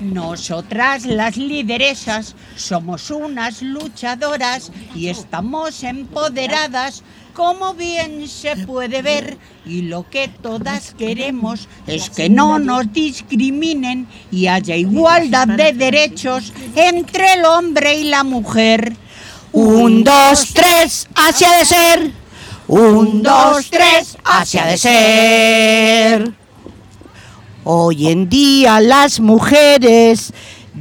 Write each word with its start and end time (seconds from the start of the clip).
Nosotras 0.00 1.04
las 1.06 1.36
lideresas 1.36 2.36
somos 2.56 3.10
unas 3.10 3.62
luchadoras 3.62 4.70
y 4.94 5.08
estamos 5.08 5.82
empoderadas 5.82 7.02
como 7.34 7.74
bien 7.74 8.28
se 8.28 8.56
puede 8.56 9.02
ver 9.02 9.38
y 9.64 9.82
lo 9.82 10.08
que 10.08 10.28
todas 10.28 10.94
queremos 10.94 11.68
es 11.86 12.10
que 12.10 12.28
no 12.28 12.58
nos 12.58 12.92
discriminen 12.92 14.08
y 14.30 14.46
haya 14.46 14.76
igualdad 14.76 15.46
de 15.46 15.72
derechos 15.72 16.52
entre 16.74 17.34
el 17.34 17.44
hombre 17.44 17.94
y 17.94 18.04
la 18.04 18.24
mujer. 18.24 18.92
Un, 19.52 20.04
dos, 20.04 20.52
tres, 20.52 21.08
hacia 21.14 21.58
de 21.58 21.64
ser. 21.64 22.12
Un, 22.66 23.22
dos, 23.22 23.70
tres, 23.70 24.16
hacia 24.24 24.66
de 24.66 24.76
ser. 24.76 26.37
Hoy 27.64 28.08
en 28.08 28.28
día 28.28 28.80
las 28.80 29.20
mujeres 29.20 30.32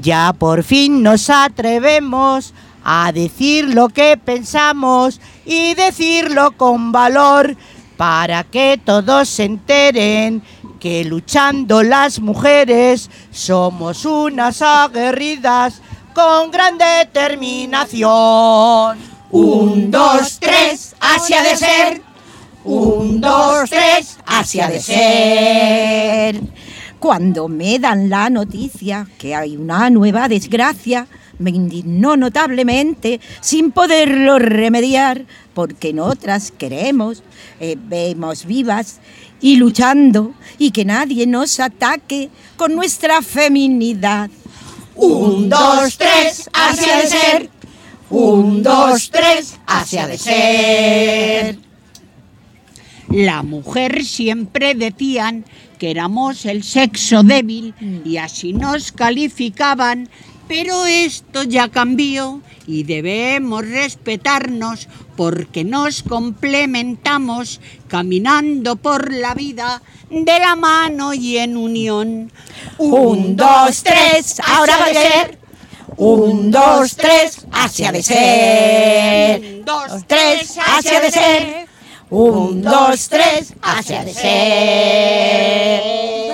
ya 0.02 0.34
por 0.34 0.64
fin 0.64 1.04
nos 1.04 1.29
atrevemos 1.29 2.54
a 2.83 3.11
decir 3.11 3.74
lo 3.74 3.89
que 3.89 4.18
pensamos 4.18 5.19
y 5.46 5.74
decirlo 5.74 6.52
con 6.55 6.92
valor 6.92 7.57
para 7.97 8.43
que 8.43 8.79
todos 8.83 9.28
se 9.28 9.43
enteren 9.43 10.42
que 10.79 11.04
luchando 11.04 11.83
las 11.83 12.19
mujeres 12.19 13.10
somos 13.32 14.05
unas 14.05 14.61
aguerridas 14.61 15.82
con 16.14 16.52
gran 16.52 16.78
determinación. 16.78 18.97
Un, 19.30 19.91
dos, 19.91 20.38
tres, 20.39 20.96
hacia 21.00 21.44
de 21.44 21.57
ser. 21.57 22.02
Un, 22.64 23.19
dos, 23.19 23.69
tres, 23.69 24.18
hacia 24.25 24.69
de 24.69 24.80
ser. 24.80 26.39
Cuando 27.00 27.47
me 27.47 27.78
dan 27.78 28.10
la 28.10 28.29
noticia 28.29 29.07
que 29.19 29.36
hay 29.36 29.55
una 29.55 29.89
nueva 29.89 30.28
desgracia, 30.28 31.07
me 31.38 31.51
indignó 31.51 32.17
notablemente 32.17 33.19
sin 33.39 33.72
poderlo 33.72 34.39
remediar, 34.39 35.25
porque 35.53 35.89
en 35.89 35.99
otras 35.99 36.52
queremos, 36.52 37.22
eh, 37.59 37.75
vemos 37.80 38.45
vivas 38.45 38.99
y 39.39 39.57
luchando 39.57 40.33
y 40.57 40.72
que 40.72 40.85
nadie 40.85 41.27
nos 41.27 41.59
ataque 41.59 42.30
con 42.55 42.75
nuestra 42.75 43.22
feminidad. 43.22 44.29
Un, 44.95 45.50
dos, 45.50 45.97
tres, 45.97 46.50
hacia 46.52 46.97
de 46.97 47.07
ser. 47.07 47.50
Un, 48.09 48.63
dos, 48.63 49.11
tres, 49.11 49.57
hacia 49.67 50.07
de 50.07 50.17
ser. 50.17 51.59
La 53.09 53.44
mujer 53.44 54.03
siempre 54.03 54.73
decían 54.73 55.45
que 55.78 55.92
éramos 55.92 56.45
el 56.45 56.64
sexo 56.64 57.23
débil 57.23 57.73
y 58.06 58.17
así 58.17 58.53
nos 58.53 58.92
calificaban, 58.92 60.09
pero 60.47 60.86
esto 60.86 61.44
ya 61.44 61.69
cambió 61.69 62.42
y 62.66 62.84
debemos 62.84 63.67
respetarnos 63.67 64.88
porque 65.16 65.64
nos 65.64 66.03
complementamos 66.03 67.59
caminando 67.88 68.75
por 68.75 69.14
la 69.14 69.34
vida 69.34 69.81
de 70.09 70.39
la 70.39 70.56
mano 70.56 71.14
y 71.14 71.38
en 71.38 71.58
unión. 71.58 72.31
Un, 72.78 73.36
dos, 73.36 73.84
tres, 73.84 74.39
ahora 74.45 74.78
va 74.78 74.86
a 74.86 74.94
ser. 74.94 75.39
Un, 75.97 76.52
dos, 76.52 76.95
tres, 76.95 77.45
hacia 77.52 77.91
de 77.91 78.03
ser. 78.03 79.39
Un, 79.39 79.66
dos, 79.66 80.03
tres, 80.06 80.58
hacia 80.58 81.02
de 81.02 81.12
ser. 81.12 81.67
Un, 82.09 82.61
dos, 82.61 83.09
tres, 83.09 83.53
hacia 83.61 84.05
de 84.05 84.13
ser. 84.13 85.81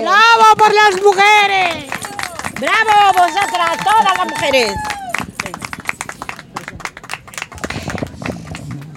¡Bravo 0.03 0.55
por 0.55 0.71
las 0.71 1.02
mujeres! 1.02 1.85
¡Bravo 2.59 3.13
vosotras, 3.13 3.77
todas 3.83 4.16
las 4.16 4.27
mujeres! 4.29 4.71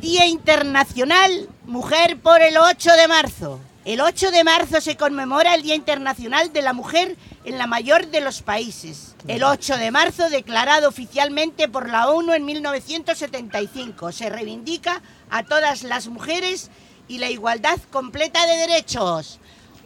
Día 0.02 0.26
Internacional 0.26 1.48
Mujer 1.64 2.18
por 2.20 2.42
el 2.42 2.58
8 2.58 2.92
de 2.92 3.08
marzo. 3.08 3.58
El 3.86 4.02
8 4.02 4.30
de 4.30 4.44
marzo 4.44 4.80
se 4.82 4.96
conmemora 4.96 5.54
el 5.54 5.62
Día 5.62 5.74
Internacional 5.74 6.52
de 6.52 6.60
la 6.60 6.74
Mujer 6.74 7.16
en 7.44 7.56
la 7.56 7.66
mayor 7.66 8.08
de 8.08 8.20
los 8.20 8.42
países. 8.42 9.16
El 9.26 9.44
8 9.44 9.78
de 9.78 9.90
marzo, 9.90 10.28
declarado 10.28 10.88
oficialmente 10.88 11.68
por 11.68 11.88
la 11.88 12.08
ONU 12.08 12.34
en 12.34 12.44
1975, 12.44 14.12
se 14.12 14.28
reivindica 14.28 15.00
a 15.30 15.42
todas 15.44 15.82
las 15.82 16.08
mujeres 16.08 16.70
y 17.08 17.18
la 17.18 17.30
igualdad 17.30 17.78
completa 17.90 18.46
de 18.46 18.56
derechos. 18.56 19.38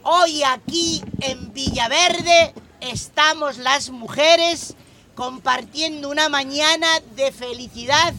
Hoy 0.03 0.43
aquí 0.43 1.03
en 1.21 1.53
Villaverde 1.53 2.55
estamos 2.81 3.59
las 3.59 3.91
mujeres 3.91 4.75
compartiendo 5.15 6.09
una 6.09 6.29
mañana 6.29 6.89
de 7.15 7.31
felicidad 7.33 8.15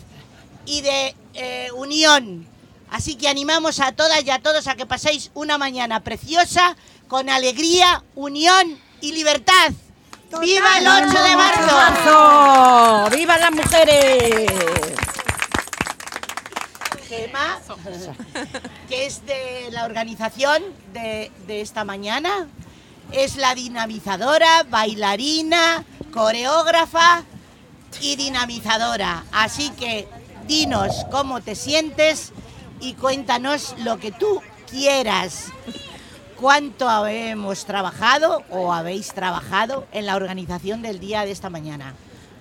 y 0.65 0.81
de 0.81 1.15
eh, 1.33 1.69
unión. 1.75 2.47
Así 2.91 3.15
que 3.15 3.29
animamos 3.29 3.79
a 3.79 3.93
todas 3.93 4.23
y 4.23 4.29
a 4.29 4.39
todos 4.39 4.67
a 4.67 4.75
que 4.75 4.85
paséis 4.85 5.31
una 5.33 5.57
mañana 5.57 6.01
preciosa 6.01 6.75
con 7.07 7.29
alegría, 7.29 8.03
unión 8.15 8.77
y 8.99 9.13
libertad. 9.13 9.71
¡Viva 10.39 10.77
el 10.77 10.87
8 10.87 11.23
de 11.23 11.35
marzo! 11.35 11.75
marzo! 11.75 13.15
¡Viva 13.15 13.37
las 13.37 13.51
mujeres! 13.51 14.80
Gema, 17.11 17.59
que 18.87 19.05
es 19.05 19.25
de 19.25 19.69
la 19.71 19.83
organización 19.83 20.63
de, 20.93 21.29
de 21.45 21.59
esta 21.59 21.83
mañana. 21.83 22.47
Es 23.11 23.35
la 23.35 23.53
dinamizadora, 23.53 24.63
bailarina, 24.69 25.83
coreógrafa 26.13 27.25
y 27.99 28.15
dinamizadora. 28.15 29.25
Así 29.33 29.71
que 29.71 30.07
dinos 30.47 31.05
cómo 31.11 31.41
te 31.41 31.55
sientes 31.55 32.31
y 32.79 32.93
cuéntanos 32.93 33.75
lo 33.79 33.99
que 33.99 34.13
tú 34.13 34.41
quieras. 34.69 35.47
¿Cuánto 36.39 37.05
hemos 37.07 37.65
trabajado 37.65 38.41
o 38.49 38.71
habéis 38.71 39.13
trabajado 39.13 39.85
en 39.91 40.05
la 40.05 40.15
organización 40.15 40.81
del 40.81 41.01
día 41.01 41.25
de 41.25 41.31
esta 41.31 41.49
mañana? 41.49 41.93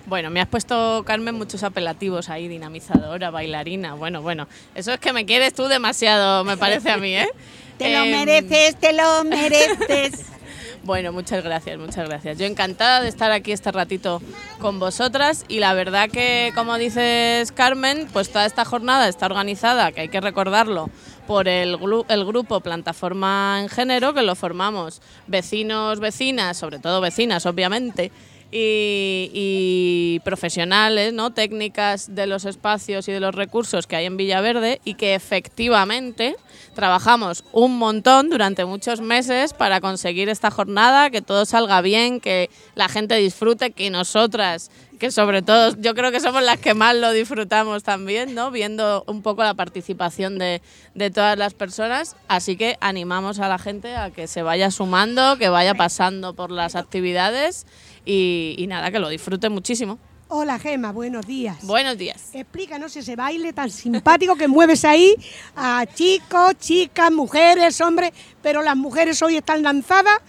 Bueno, 0.07 0.29
me 0.29 0.41
has 0.41 0.47
puesto, 0.47 1.03
Carmen, 1.05 1.35
muchos 1.35 1.63
apelativos 1.63 2.29
ahí, 2.29 2.47
dinamizadora, 2.47 3.29
bailarina. 3.29 3.93
Bueno, 3.93 4.21
bueno, 4.21 4.47
eso 4.75 4.93
es 4.93 4.99
que 4.99 5.13
me 5.13 5.25
quieres 5.25 5.53
tú 5.53 5.65
demasiado, 5.67 6.43
me 6.43 6.57
parece 6.57 6.91
a 6.91 6.97
mí, 6.97 7.15
¿eh? 7.15 7.29
Te 7.77 7.91
lo 7.91 8.03
Em, 8.03 8.11
mereces, 8.11 8.75
te 8.79 8.93
lo 8.93 9.23
mereces. 9.23 10.25
Bueno, 10.83 11.11
muchas 11.11 11.43
gracias, 11.43 11.77
muchas 11.77 12.09
gracias. 12.09 12.39
Yo 12.39 12.45
encantada 12.47 13.01
de 13.01 13.07
estar 13.09 13.31
aquí 13.31 13.51
este 13.51 13.71
ratito 13.71 14.19
con 14.59 14.79
vosotras 14.79 15.45
y 15.47 15.59
la 15.59 15.75
verdad 15.75 16.09
que, 16.09 16.51
como 16.55 16.75
dices 16.79 17.51
Carmen, 17.51 18.07
pues 18.11 18.31
toda 18.31 18.47
esta 18.47 18.65
jornada 18.65 19.07
está 19.07 19.27
organizada, 19.27 19.91
que 19.91 20.01
hay 20.01 20.09
que 20.09 20.19
recordarlo, 20.19 20.89
por 21.27 21.47
el, 21.47 21.77
el 22.09 22.25
grupo 22.25 22.61
Plataforma 22.61 23.59
en 23.61 23.69
Género, 23.69 24.15
que 24.15 24.23
lo 24.23 24.33
formamos 24.33 25.03
vecinos, 25.27 25.99
vecinas, 25.99 26.57
sobre 26.57 26.79
todo 26.79 26.99
vecinas, 26.99 27.45
obviamente, 27.45 28.11
y, 28.51 30.19
profesionales, 30.23 31.13
¿no? 31.13 31.31
técnicas 31.31 32.13
de 32.13 32.27
los 32.27 32.45
espacios 32.45 33.07
y 33.07 33.11
de 33.11 33.19
los 33.19 33.33
recursos 33.33 33.87
que 33.87 33.95
hay 33.95 34.05
en 34.05 34.17
Villaverde 34.17 34.81
y 34.83 34.95
que 34.95 35.15
efectivamente 35.15 36.35
trabajamos 36.75 37.43
un 37.51 37.77
montón 37.77 38.29
durante 38.29 38.65
muchos 38.65 39.01
meses 39.01 39.53
para 39.53 39.81
conseguir 39.81 40.29
esta 40.29 40.51
jornada, 40.51 41.09
que 41.09 41.21
todo 41.21 41.45
salga 41.45 41.81
bien, 41.81 42.19
que 42.19 42.49
la 42.75 42.89
gente 42.89 43.15
disfrute, 43.15 43.71
que 43.71 43.89
nosotras, 43.89 44.71
que 45.01 45.09
sobre 45.09 45.41
todo 45.41 45.75
yo 45.79 45.95
creo 45.95 46.11
que 46.11 46.19
somos 46.19 46.43
las 46.43 46.59
que 46.59 46.75
más 46.75 46.95
lo 46.95 47.11
disfrutamos 47.11 47.81
también, 47.81 48.35
¿no? 48.35 48.51
viendo 48.51 49.03
un 49.07 49.23
poco 49.23 49.43
la 49.43 49.55
participación 49.55 50.37
de, 50.37 50.61
de 50.93 51.09
todas 51.09 51.35
las 51.39 51.55
personas. 51.55 52.15
Así 52.27 52.55
que 52.55 52.77
animamos 52.81 53.39
a 53.39 53.47
la 53.47 53.57
gente 53.57 53.95
a 53.95 54.11
que 54.11 54.27
se 54.27 54.43
vaya 54.43 54.69
sumando, 54.69 55.39
que 55.39 55.49
vaya 55.49 55.73
pasando 55.73 56.35
por 56.35 56.51
las 56.51 56.75
actividades 56.75 57.65
y, 58.05 58.53
y 58.59 58.67
nada, 58.67 58.91
que 58.91 58.99
lo 58.99 59.09
disfrute 59.09 59.49
muchísimo. 59.49 59.97
Hola 60.27 60.59
Gema, 60.59 60.91
buenos 60.91 61.25
días. 61.25 61.57
Buenos 61.63 61.97
días. 61.97 62.29
Explícanos 62.33 62.95
ese 62.95 63.15
baile 63.15 63.53
tan 63.53 63.71
simpático 63.71 64.35
que 64.35 64.47
mueves 64.47 64.85
ahí 64.85 65.15
a 65.55 65.83
chicos, 65.91 66.59
chicas, 66.59 67.11
mujeres, 67.11 67.81
hombres, 67.81 68.11
pero 68.43 68.61
las 68.61 68.77
mujeres 68.77 69.19
hoy 69.23 69.37
están 69.37 69.63
lanzadas 69.63 70.19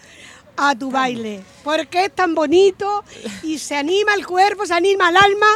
a 0.56 0.74
tu 0.74 0.90
baile. 0.90 1.42
Porque 1.64 2.04
es 2.04 2.14
tan 2.14 2.34
bonito 2.34 3.04
y 3.42 3.58
se 3.58 3.76
anima 3.76 4.14
el 4.14 4.26
cuerpo, 4.26 4.66
se 4.66 4.74
anima 4.74 5.10
el 5.10 5.16
alma 5.16 5.46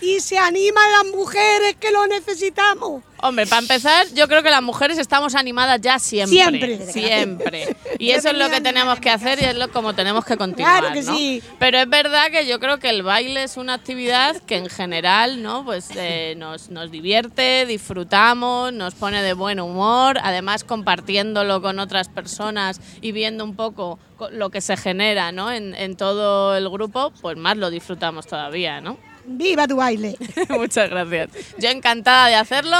y 0.00 0.20
se 0.20 0.38
animan 0.38 0.92
las 0.92 1.14
mujeres 1.14 1.76
que 1.80 1.90
lo 1.90 2.06
necesitamos. 2.06 3.02
Hombre, 3.22 3.46
para 3.46 3.62
empezar, 3.62 4.06
yo 4.14 4.28
creo 4.28 4.42
que 4.42 4.50
las 4.50 4.62
mujeres 4.62 4.98
estamos 4.98 5.34
animadas 5.34 5.80
ya 5.80 5.98
siempre. 5.98 6.36
Siempre. 6.76 6.92
Siempre. 6.92 7.76
Y 7.98 8.10
eso 8.10 8.28
es 8.28 8.36
lo 8.36 8.50
que 8.50 8.60
tenemos 8.60 9.00
que 9.00 9.08
hacer 9.10 9.40
y 9.40 9.44
es 9.46 9.56
lo 9.56 9.70
como 9.70 9.94
tenemos 9.94 10.24
que 10.24 10.36
continuar. 10.36 10.80
Claro 10.80 10.94
que 10.94 11.02
¿no? 11.02 11.16
sí. 11.16 11.42
Pero 11.58 11.78
es 11.78 11.88
verdad 11.88 12.30
que 12.30 12.46
yo 12.46 12.60
creo 12.60 12.78
que 12.78 12.90
el 12.90 13.02
baile 13.02 13.42
es 13.44 13.56
una 13.56 13.74
actividad 13.74 14.36
que 14.42 14.56
en 14.58 14.68
general, 14.68 15.42
¿no? 15.42 15.64
Pues 15.64 15.88
eh, 15.96 16.34
nos, 16.36 16.68
nos 16.68 16.90
divierte, 16.90 17.64
disfrutamos, 17.66 18.72
nos 18.72 18.94
pone 18.94 19.22
de 19.22 19.32
buen 19.32 19.60
humor, 19.60 20.18
además 20.22 20.64
compartiéndolo 20.64 21.62
con 21.62 21.78
otras 21.78 22.08
personas 22.08 22.80
y 23.00 23.12
viendo 23.12 23.44
un 23.44 23.56
poco 23.56 23.98
co- 24.18 24.28
lo 24.30 24.50
que 24.50 24.60
se 24.60 24.76
genera, 24.76 25.32
¿no? 25.32 25.50
En, 25.50 25.74
en 25.74 25.96
todo 25.96 26.54
el 26.56 26.68
grupo, 26.68 27.12
pues 27.22 27.36
más 27.38 27.56
lo 27.56 27.70
disfrutamos 27.70 28.26
todavía, 28.26 28.80
¿no? 28.80 28.98
Viva 29.28 29.66
tu 29.66 29.74
baile. 29.76 30.16
Muchas 30.50 30.88
gracias. 30.88 31.30
Yo 31.58 31.68
encantada 31.70 32.28
de 32.28 32.36
hacerlo. 32.36 32.76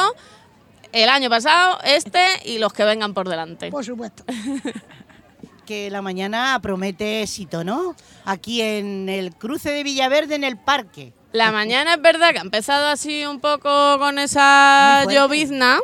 El 0.96 1.10
año 1.10 1.28
pasado, 1.28 1.78
este 1.84 2.24
y 2.46 2.56
los 2.56 2.72
que 2.72 2.82
vengan 2.82 3.12
por 3.12 3.28
delante. 3.28 3.70
Por 3.70 3.84
supuesto. 3.84 4.24
Que 5.66 5.90
la 5.90 6.00
mañana 6.00 6.56
promete 6.62 7.22
éxito, 7.22 7.64
¿no? 7.64 7.96
Aquí 8.24 8.62
en 8.62 9.08
el 9.08 9.34
cruce 9.34 9.72
de 9.72 9.82
Villaverde, 9.82 10.36
en 10.36 10.44
el 10.44 10.56
parque. 10.56 11.12
La 11.32 11.50
mañana 11.50 11.94
es 11.94 12.00
verdad 12.00 12.30
que 12.30 12.38
ha 12.38 12.42
empezado 12.42 12.86
así 12.86 13.26
un 13.26 13.40
poco 13.40 13.98
con 13.98 14.20
esa 14.20 15.04
llovizna 15.10 15.80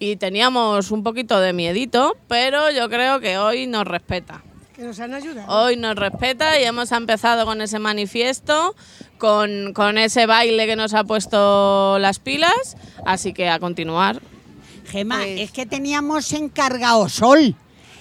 y 0.00 0.16
teníamos 0.16 0.90
un 0.90 1.04
poquito 1.04 1.38
de 1.38 1.52
miedito, 1.52 2.16
pero 2.26 2.72
yo 2.72 2.90
creo 2.90 3.20
que 3.20 3.38
hoy 3.38 3.68
nos 3.68 3.84
respeta. 3.84 4.42
Que 4.74 4.82
nos 4.82 4.98
han 4.98 5.14
ayudado. 5.14 5.46
Hoy 5.62 5.76
nos 5.76 5.94
respeta 5.94 6.60
y 6.60 6.64
hemos 6.64 6.90
empezado 6.90 7.46
con 7.46 7.62
ese 7.62 7.78
manifiesto, 7.78 8.74
con, 9.18 9.72
con 9.74 9.96
ese 9.96 10.26
baile 10.26 10.66
que 10.66 10.74
nos 10.74 10.92
ha 10.92 11.04
puesto 11.04 12.00
las 12.00 12.18
pilas, 12.18 12.76
así 13.06 13.32
que 13.32 13.48
a 13.48 13.60
continuar. 13.60 14.20
Gema, 14.86 15.16
Pues- 15.18 15.40
es 15.40 15.50
que 15.50 15.66
teníamos 15.66 16.32
encargado 16.32 17.08
sol. 17.08 17.54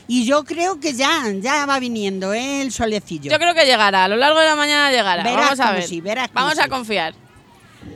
Y 0.07 0.25
yo 0.25 0.43
creo 0.43 0.79
que 0.81 0.93
ya, 0.93 1.23
ya 1.39 1.65
va 1.65 1.79
viniendo 1.79 2.33
¿eh? 2.33 2.61
el 2.61 2.71
solecillo. 2.73 3.31
Yo 3.31 3.37
creo 3.37 3.53
que 3.53 3.65
llegará, 3.65 4.03
a 4.03 4.07
lo 4.09 4.17
largo 4.17 4.39
de 4.39 4.45
la 4.47 4.55
mañana 4.55 4.91
llegará. 4.91 5.23
Verás 5.23 5.57
Vamos 5.57 5.59
a 5.61 5.71
ver. 5.71 5.83
sí, 5.83 6.01
verás 6.01 6.29
Vamos 6.33 6.59
a 6.59 6.63
sí. 6.63 6.69
confiar. 6.69 7.15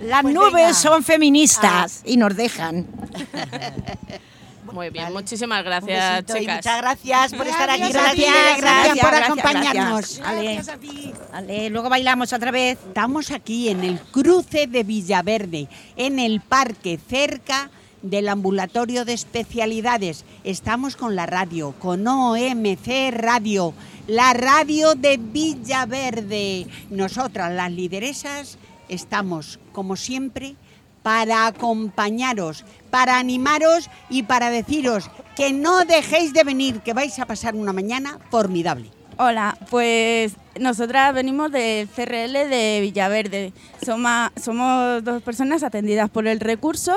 Las 0.04 0.22
Pues 0.22 0.34
nubes 0.34 0.54
venga. 0.54 0.74
son 0.74 1.04
feministas 1.04 2.02
y 2.06 2.16
nos 2.18 2.36
dejan. 2.36 2.88
Muy 4.72 4.90
bien, 4.90 5.06
Vale. 5.06 5.16
muchísimas 5.16 5.60
Un 5.60 5.66
gracias, 5.66 6.12
besito 6.26 6.38
y 6.38 6.40
chicas. 6.42 6.56
muchas 6.58 6.78
gracias 6.82 7.34
por 7.34 7.48
estar 7.48 7.70
aquí. 7.70 7.92
Gracias, 7.92 8.58
gracias, 8.62 9.00
por 9.00 9.16
acompañarnos. 9.16 10.18
gracias. 10.18 10.28
Ale. 10.28 10.54
Gracias 10.56 10.70
a 10.76 10.78
ti. 10.78 11.14
Vale, 11.32 11.70
luego 11.70 11.90
bailamos 11.90 12.34
otra 12.34 12.52
vez. 12.52 12.78
Estamos 12.88 13.32
aquí 13.32 13.70
en 13.70 13.84
el 13.84 14.00
cruce 14.00 14.68
de 14.68 14.84
Villaverde, 14.84 15.68
en 15.96 16.20
el 16.20 16.42
parque, 16.42 17.00
cerca 17.10 17.70
del 18.02 18.30
ambulatorio 18.30 19.06
de 19.06 19.14
especialidades. 19.14 20.26
Estamos 20.44 20.96
con 20.96 21.16
la 21.16 21.26
radio, 21.26 21.74
con 21.80 22.08
OMC 22.08 23.12
Radio, 23.12 23.74
la 24.08 24.34
radio 24.34 24.96
de 24.96 25.18
Villaverde. 25.18 26.68
Nosotras, 26.90 27.52
las 27.54 27.72
lideresas, 27.72 28.58
estamos, 28.90 29.60
como 29.72 29.96
siempre, 29.96 30.56
para 31.04 31.48
acompañaros, 31.48 32.66
para 32.90 33.18
animaros 33.18 33.90
y 34.10 34.24
para 34.24 34.50
deciros 34.50 35.10
que 35.36 35.54
no 35.54 35.86
dejéis 35.86 36.34
de 36.34 36.44
venir, 36.44 36.82
que 36.82 36.94
vais 36.94 37.18
a 37.20 37.26
pasar 37.26 37.56
una 37.56 37.74
mañana 37.74 38.20
formidable. 38.30 38.90
Hola, 39.20 39.58
pues 39.72 40.34
nosotras 40.60 41.12
venimos 41.14 41.52
del 41.52 41.88
CRL 41.88 42.34
de 42.50 42.80
Villaverde. 42.82 43.52
Soma- 43.84 44.32
somos 44.40 45.04
dos 45.04 45.24
personas 45.24 45.64
atendidas 45.64 46.10
por 46.10 46.28
el 46.28 46.40
recurso 46.40 46.94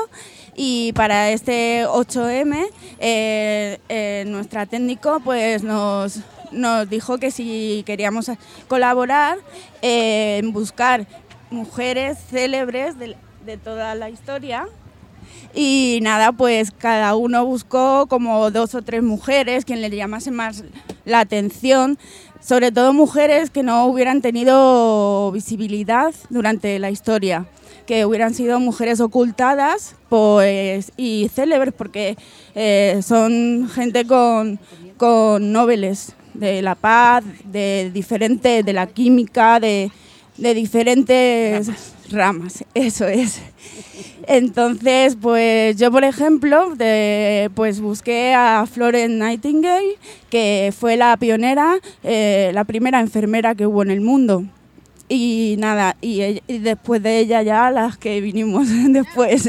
y 0.54 0.92
para 0.92 1.30
este 1.30 1.86
8M 1.86 2.66
eh, 2.98 3.78
eh, 3.88 4.24
nuestra 4.26 4.66
técnico 4.66 5.20
pues 5.20 5.62
nos, 5.62 6.20
nos 6.50 6.88
dijo 6.88 7.18
que 7.18 7.30
si 7.30 7.82
queríamos 7.86 8.30
colaborar 8.68 9.38
eh, 9.82 10.38
en 10.38 10.52
buscar 10.52 11.06
mujeres 11.50 12.18
célebres 12.30 12.98
de, 12.98 13.16
de 13.44 13.56
toda 13.56 13.94
la 13.94 14.10
historia. 14.10 14.66
Y 15.52 15.98
nada, 16.02 16.30
pues 16.30 16.70
cada 16.70 17.16
uno 17.16 17.44
buscó 17.44 18.06
como 18.06 18.50
dos 18.52 18.74
o 18.76 18.82
tres 18.82 19.02
mujeres 19.02 19.64
quien 19.64 19.80
le 19.80 19.90
llamase 19.90 20.30
más 20.30 20.62
la 21.04 21.20
atención, 21.20 21.98
sobre 22.40 22.72
todo 22.72 22.92
mujeres 22.92 23.50
que 23.50 23.62
no 23.62 23.86
hubieran 23.86 24.22
tenido 24.22 25.30
visibilidad 25.32 26.14
durante 26.30 26.78
la 26.78 26.90
historia, 26.90 27.46
que 27.86 28.04
hubieran 28.04 28.34
sido 28.34 28.60
mujeres 28.60 29.00
ocultadas 29.00 29.94
pues, 30.08 30.92
y 30.96 31.30
célebres, 31.34 31.74
porque 31.76 32.16
eh, 32.54 33.00
son 33.02 33.68
gente 33.72 34.06
con, 34.06 34.58
con 34.96 35.52
nobeles 35.52 36.14
de 36.34 36.62
la 36.62 36.74
paz, 36.74 37.24
de 37.44 37.90
diferente, 37.92 38.62
de 38.62 38.72
la 38.72 38.86
química, 38.86 39.60
de, 39.60 39.90
de 40.36 40.54
diferentes 40.54 41.70
ramas. 42.12 42.64
eso 42.74 43.06
es. 43.06 43.40
Entonces, 44.26 45.16
pues 45.20 45.76
yo, 45.76 45.90
por 45.90 46.04
ejemplo, 46.04 46.74
pues 47.54 47.80
busqué 47.80 48.34
a 48.34 48.64
Florence 48.70 49.16
Nightingale, 49.16 49.96
que 50.30 50.72
fue 50.78 50.96
la 50.96 51.16
pionera, 51.16 51.78
eh, 52.04 52.50
la 52.54 52.64
primera 52.64 53.00
enfermera 53.00 53.54
que 53.54 53.66
hubo 53.66 53.82
en 53.82 53.90
el 53.90 54.00
mundo. 54.00 54.44
Y 55.08 55.56
nada, 55.58 55.96
y 56.00 56.40
después 56.46 57.02
de 57.02 57.18
ella 57.18 57.42
ya 57.42 57.70
las 57.72 57.98
que 57.98 58.20
vinimos 58.20 58.68
después. 58.88 59.48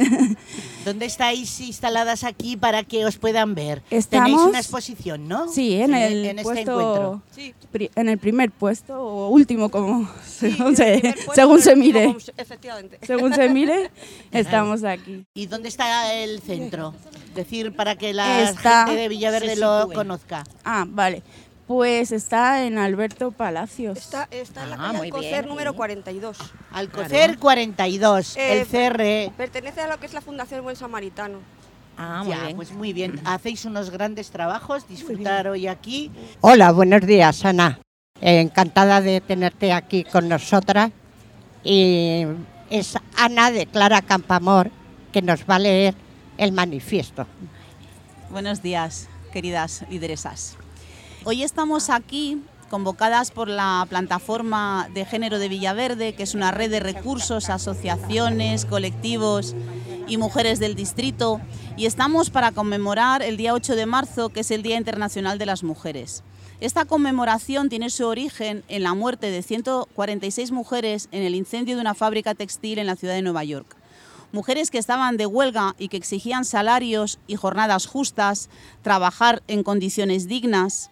¿Dónde 0.86 1.06
estáis 1.06 1.60
instaladas 1.62 2.24
aquí 2.24 2.58
para 2.58 2.84
que 2.84 3.06
os 3.06 3.18
puedan 3.18 3.54
ver? 3.54 3.84
Estamos- 3.92 4.26
Tenéis 4.30 4.42
una 4.48 4.60
exposición, 4.60 5.28
¿no? 5.28 5.48
Sí, 5.48 5.76
en 5.76 5.94
el 5.94 6.26
en 6.26 6.40
este 6.40 6.44
puesto, 6.44 7.22
encuentro. 7.72 7.92
en 7.96 8.10
el 8.10 8.18
primer 8.18 8.50
puesto 8.52 9.00
o 9.00 9.30
último, 9.30 9.70
como 9.70 10.10
según, 10.26 10.76
se, 10.76 11.00
puesto, 11.26 11.34
según 11.36 11.80
mire. 11.80 12.06
como 12.08 12.18
Efectivamente. 12.38 12.98
Según 13.06 13.34
se 13.36 13.50
mire, 13.50 13.92
estamos 14.32 14.84
aquí. 14.84 15.24
¿Y 15.36 15.46
dónde 15.46 15.70
está 15.70 16.14
el 16.16 16.42
centro? 16.42 16.96
Decir 17.36 17.76
para 17.76 17.96
que 17.96 18.14
la 18.14 18.42
Está- 18.50 18.86
gente 18.88 19.00
de 19.02 19.08
Villaverde 19.10 19.56
lo 19.58 19.88
conozca. 19.94 20.44
Ah, 20.64 20.86
vale. 20.88 21.22
Pues 21.68 22.12
está 22.12 22.66
en 22.66 22.78
Alberto 22.78 23.32
Palacios. 23.32 23.98
Está, 23.98 24.28
está 24.32 24.64
en 24.64 24.72
la 24.72 24.76
Ah, 24.76 24.80
calle 24.88 24.98
muy 24.98 25.08
Alcocer 25.08 25.32
bien. 25.44 25.48
número 25.48 25.74
42. 25.74 26.38
Alcocer 26.72 27.38
42, 27.38 28.36
Eh, 28.36 28.62
el 28.62 28.68
CRE. 28.68 29.32
Pertenece 29.38 29.82
a 29.82 29.88
lo 29.88 29.98
que 30.00 30.06
es 30.06 30.14
la 30.14 30.22
Fundación 30.22 30.64
Buen 30.64 30.76
Samaritano. 30.76 31.40
Ah, 31.98 32.24
muy 32.26 32.34
Ya, 32.34 32.44
bien. 32.44 32.56
pues 32.58 32.72
muy 32.74 32.92
bien. 32.94 33.22
Hacéis 33.26 33.64
unos 33.66 33.90
grandes 33.90 34.32
trabajos, 34.32 34.88
disfrutar 34.88 35.48
hoy 35.48 35.68
aquí. 35.68 36.12
Hola, 36.42 36.72
buenos 36.72 37.02
días, 37.06 37.46
Ana. 37.46 37.80
Eh, 38.20 38.42
encantada 38.42 39.00
de 39.02 39.22
tenerte 39.22 39.72
aquí 39.72 40.04
con 40.04 40.28
nosotras. 40.28 40.92
Y 41.64 42.26
es 42.70 42.98
Ana 43.18 43.50
de 43.52 43.66
Clara 43.68 44.02
Campamor 44.02 44.72
que 45.14 45.22
nos 45.22 45.42
va 45.50 45.56
a 45.56 45.60
leer 45.60 45.94
el 46.38 46.52
manifiesto. 46.52 47.28
Buenos 48.30 48.62
días, 48.62 49.08
queridas 49.32 49.86
lideresas. 49.90 50.58
Hoy 51.24 51.44
estamos 51.44 51.92
aquí 51.92 52.42
convocadas 52.72 53.30
por 53.30 53.48
la 53.48 53.86
plataforma 53.88 54.90
de 54.92 55.06
género 55.06 55.38
de 55.38 55.50
Villaverde, 55.50 56.14
que 56.14 56.24
es 56.24 56.34
una 56.34 56.50
red 56.50 56.72
de 56.72 56.80
recursos, 56.80 57.52
asociaciones, 57.52 58.66
colectivos 58.66 59.54
y 60.08 60.18
mujeres 60.18 60.60
del 60.60 60.74
distrito, 60.74 61.40
y 61.78 61.86
estamos 61.86 62.32
para 62.32 62.52
conmemorar 62.52 63.22
el 63.22 63.38
día 63.38 63.54
8 63.54 63.76
de 63.76 63.86
marzo, 63.86 64.30
que 64.30 64.40
es 64.40 64.50
el 64.50 64.64
Día 64.64 64.78
Internacional 64.78 65.38
de 65.38 65.46
las 65.46 65.64
Mujeres. 65.64 66.24
Esta 66.60 66.86
conmemoración 66.86 67.70
tiene 67.70 67.92
su 67.92 68.08
origen 68.08 68.64
en 68.68 68.82
la 68.82 68.96
muerte 68.96 69.30
de 69.30 69.44
146 69.44 70.52
mujeres 70.52 71.08
en 71.12 71.22
el 71.22 71.36
incendio 71.36 71.76
de 71.76 71.82
una 71.82 71.94
fábrica 71.94 72.34
textil 72.34 72.80
en 72.80 72.88
la 72.88 72.96
ciudad 72.96 73.14
de 73.14 73.22
Nueva 73.22 73.44
York 73.44 73.78
mujeres 74.32 74.72
que 74.72 74.78
estaban 74.78 75.18
de 75.18 75.26
huelga 75.26 75.76
y 75.78 75.90
que 75.90 75.98
exigían 75.98 76.46
salarios 76.46 77.20
y 77.28 77.36
jornadas 77.36 77.86
justas, 77.86 78.50
trabajar 78.82 79.44
en 79.48 79.64
condiciones 79.64 80.28
dignas. 80.28 80.91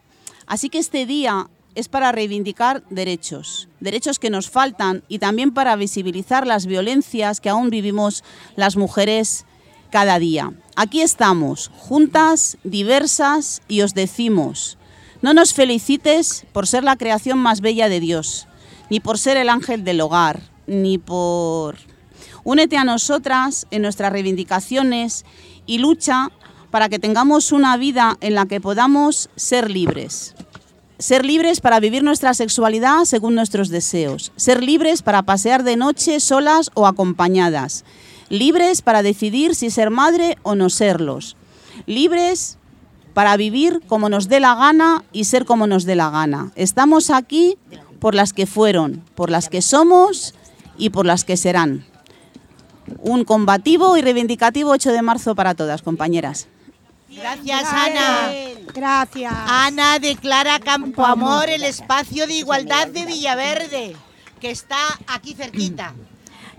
Así 0.50 0.70
que 0.70 0.80
este 0.80 1.06
día 1.06 1.48
es 1.76 1.88
para 1.88 2.12
reivindicar 2.12 2.84
derechos, 2.90 3.70
derechos 3.80 4.18
que 4.18 4.32
nos 4.32 4.50
faltan 4.50 5.04
y 5.08 5.20
también 5.20 5.54
para 5.54 5.76
visibilizar 5.76 6.46
las 6.46 6.66
violencias 6.66 7.40
que 7.40 7.50
aún 7.50 7.70
vivimos 7.70 8.24
las 8.56 8.76
mujeres 8.76 9.46
cada 9.92 10.20
día. 10.20 10.52
Aquí 10.76 11.02
estamos, 11.02 11.72
juntas, 11.78 12.58
diversas, 12.64 13.62
y 13.68 13.82
os 13.82 13.94
decimos, 13.94 14.78
no 15.22 15.36
nos 15.36 15.54
felicites 15.54 16.46
por 16.52 16.68
ser 16.68 16.84
la 16.84 16.98
creación 16.98 17.38
más 17.38 17.62
bella 17.62 17.88
de 17.88 18.00
Dios, 18.00 18.48
ni 18.90 19.00
por 19.00 19.20
ser 19.20 19.38
el 19.38 19.50
ángel 19.50 19.84
del 19.84 20.02
hogar, 20.02 20.42
ni 20.66 20.98
por 20.98 21.78
Únete 22.44 22.78
a 22.78 22.84
nosotras 22.84 23.68
en 23.70 23.82
nuestras 23.82 24.12
reivindicaciones 24.12 25.26
y 25.66 25.78
lucha 25.78 26.32
para 26.72 26.90
que 26.90 27.00
tengamos 27.00 27.52
una 27.52 27.78
vida 27.78 28.18
en 28.22 28.36
la 28.36 28.46
que 28.46 28.62
podamos 28.62 29.30
ser 29.36 29.70
libres. 29.70 30.36
ser 31.00 31.26
libres 31.26 31.62
para 31.62 31.80
vivir 31.80 32.04
nuestra 32.04 32.34
sexualidad 32.34 33.06
según 33.06 33.34
nuestros 33.34 33.70
deseos, 33.70 34.34
ser 34.36 34.62
libres 34.62 35.02
para 35.02 35.24
pasear 35.24 35.64
de 35.64 35.78
noche 35.78 36.20
solas 36.20 36.72
o 36.74 36.88
acompañadas, 36.88 37.86
libres 38.28 38.82
para 38.82 39.02
decidir 39.02 39.56
si 39.56 39.70
ser 39.70 39.92
madre 39.92 40.38
o 40.44 40.56
no 40.56 40.70
serlos, 40.70 41.38
libres 41.86 42.58
para 43.14 43.38
vivir 43.38 43.82
como 43.88 44.10
nos 44.10 44.28
dé 44.28 44.40
la 44.40 44.56
gana 44.56 45.04
y 45.12 45.24
ser 45.24 45.46
como 45.46 45.68
nos 45.68 45.86
dé 45.86 45.96
la 45.96 46.10
gana. 46.10 46.52
Estamos 46.56 47.10
aquí 47.10 47.58
por 48.00 48.16
las 48.16 48.34
que 48.34 48.46
fueron, 48.46 49.04
por 49.16 49.30
las 49.30 49.50
que 49.50 49.62
somos 49.62 50.34
y 50.78 50.90
por 50.90 51.06
las 51.06 51.24
que 51.24 51.38
serán. 51.38 51.86
Un 53.00 53.24
combativo 53.24 53.98
y 53.98 54.02
reivindicativo 54.02 54.72
8 54.72 54.92
de 54.92 55.02
marzo 55.02 55.36
para 55.36 55.54
todas, 55.54 55.82
compañeras. 55.82 56.48
Gracias, 57.10 57.64
Ana. 57.72 58.32
Gracias. 58.74 59.34
Ana 59.34 60.00
declara 60.00 60.60
Campoamor 60.60 61.50
el 61.50 61.64
espacio 61.64 62.28
de 62.28 62.34
igualdad 62.34 62.88
de 62.88 63.06
Villaverde, 63.06 63.96
que 64.40 64.52
está 64.52 64.78
aquí 65.08 65.34
cerquita. 65.34 65.94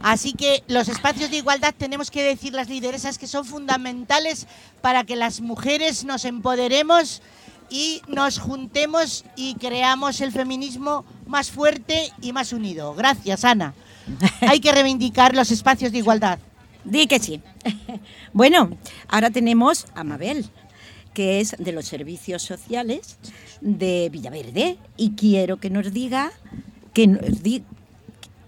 Así 0.03 0.33
que 0.33 0.65
los 0.67 0.89
espacios 0.89 1.31
de 1.31 1.37
igualdad 1.37 1.75
tenemos 1.77 2.11
que 2.11 2.23
decir 2.23 2.55
las 2.55 2.69
lideresas 2.69 3.19
que 3.19 3.27
son 3.27 3.45
fundamentales 3.45 4.47
para 4.81 5.05
que 5.05 5.15
las 5.15 5.41
mujeres 5.41 6.05
nos 6.05 6.25
empoderemos 6.25 7.21
y 7.69 8.03
nos 8.09 8.39
juntemos 8.39 9.25
y 9.37 9.55
creamos 9.55 10.21
el 10.21 10.33
feminismo 10.33 11.05
más 11.27 11.51
fuerte 11.51 12.13
y 12.21 12.33
más 12.33 12.53
unido. 12.53 12.95
Gracias, 12.95 13.45
Ana. 13.45 13.75
Hay 14.41 14.61
que 14.61 14.73
reivindicar 14.73 15.37
los 15.37 15.51
espacios 15.51 15.93
de 15.93 15.99
igualdad. 15.99 16.39
Di 16.85 17.07
que 17.07 17.19
sí. 17.19 17.41
Bueno, 18.33 18.71
ahora 19.09 19.31
tenemos 19.31 19.87
a 19.95 20.05
Mabel, 20.05 20.47
que 21.15 21.41
es 21.41 21.57
de 21.59 21.73
los 21.73 21.87
servicios 21.87 22.43
sociales 22.43 23.19
de 23.61 24.09
Villaverde, 24.11 24.79
y 24.97 25.11
quiero 25.13 25.59
que 25.59 25.69
nos 25.71 25.93
diga 25.93 26.31
que 26.95 27.07
nos 27.07 27.43
di- 27.43 27.63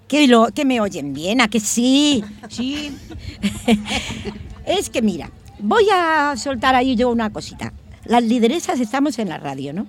que, 0.09 0.27
lo, 0.29 0.49
que 0.55 0.65
me 0.65 0.81
oyen 0.81 1.13
bien, 1.15 1.41
a 1.41 1.49
que 1.49 1.61
sí. 1.61 2.25
Sí, 2.49 2.97
Es 4.67 4.91
que 4.91 5.03
mira, 5.03 5.31
voy 5.59 5.87
a 5.93 6.35
soltar 6.37 6.75
ahí 6.75 6.95
yo 6.97 7.11
una 7.11 7.31
cosita. 7.33 7.73
Las 8.05 8.23
lideresas 8.23 8.79
estamos 8.81 9.19
en 9.19 9.29
la 9.29 9.39
radio, 9.39 9.73
¿no? 9.73 9.87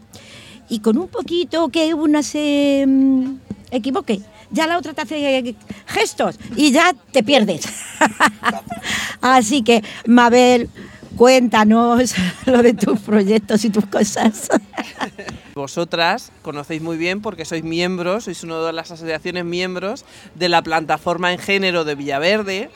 Y 0.70 0.80
con 0.80 0.98
un 0.98 1.08
poquito 1.08 1.70
que 1.70 1.94
una 1.94 2.24
se 2.24 2.86
mm, 2.88 3.36
equivoque, 3.72 4.22
ya 4.54 4.68
la 4.68 4.78
otra 4.78 4.94
te 4.94 5.02
hace 5.02 5.56
gestos 5.88 6.40
y 6.56 6.72
ya 6.72 6.94
te 7.12 7.24
pierdes. 7.24 7.66
Así 9.22 9.64
que, 9.64 9.84
Mabel, 10.06 10.70
cuéntanos 11.16 12.16
lo 12.46 12.64
de 12.64 12.74
tus 12.74 13.00
proyectos 13.00 13.66
y 13.66 13.70
tus 13.70 13.86
cosas. 13.88 14.50
Vosotras 15.56 16.32
conocéis 16.42 16.82
muy 16.82 16.98
bien 16.98 17.22
porque 17.22 17.46
sois 17.46 17.64
miembros, 17.64 18.26
sois 18.26 18.44
una 18.44 18.60
de 18.60 18.74
las 18.74 18.92
asociaciones 18.92 19.46
miembros 19.46 20.06
de 20.36 20.50
la 20.50 20.62
plataforma 20.62 21.32
en 21.32 21.40
género 21.40 21.84
de 21.84 21.96
Villaverde, 21.96 22.70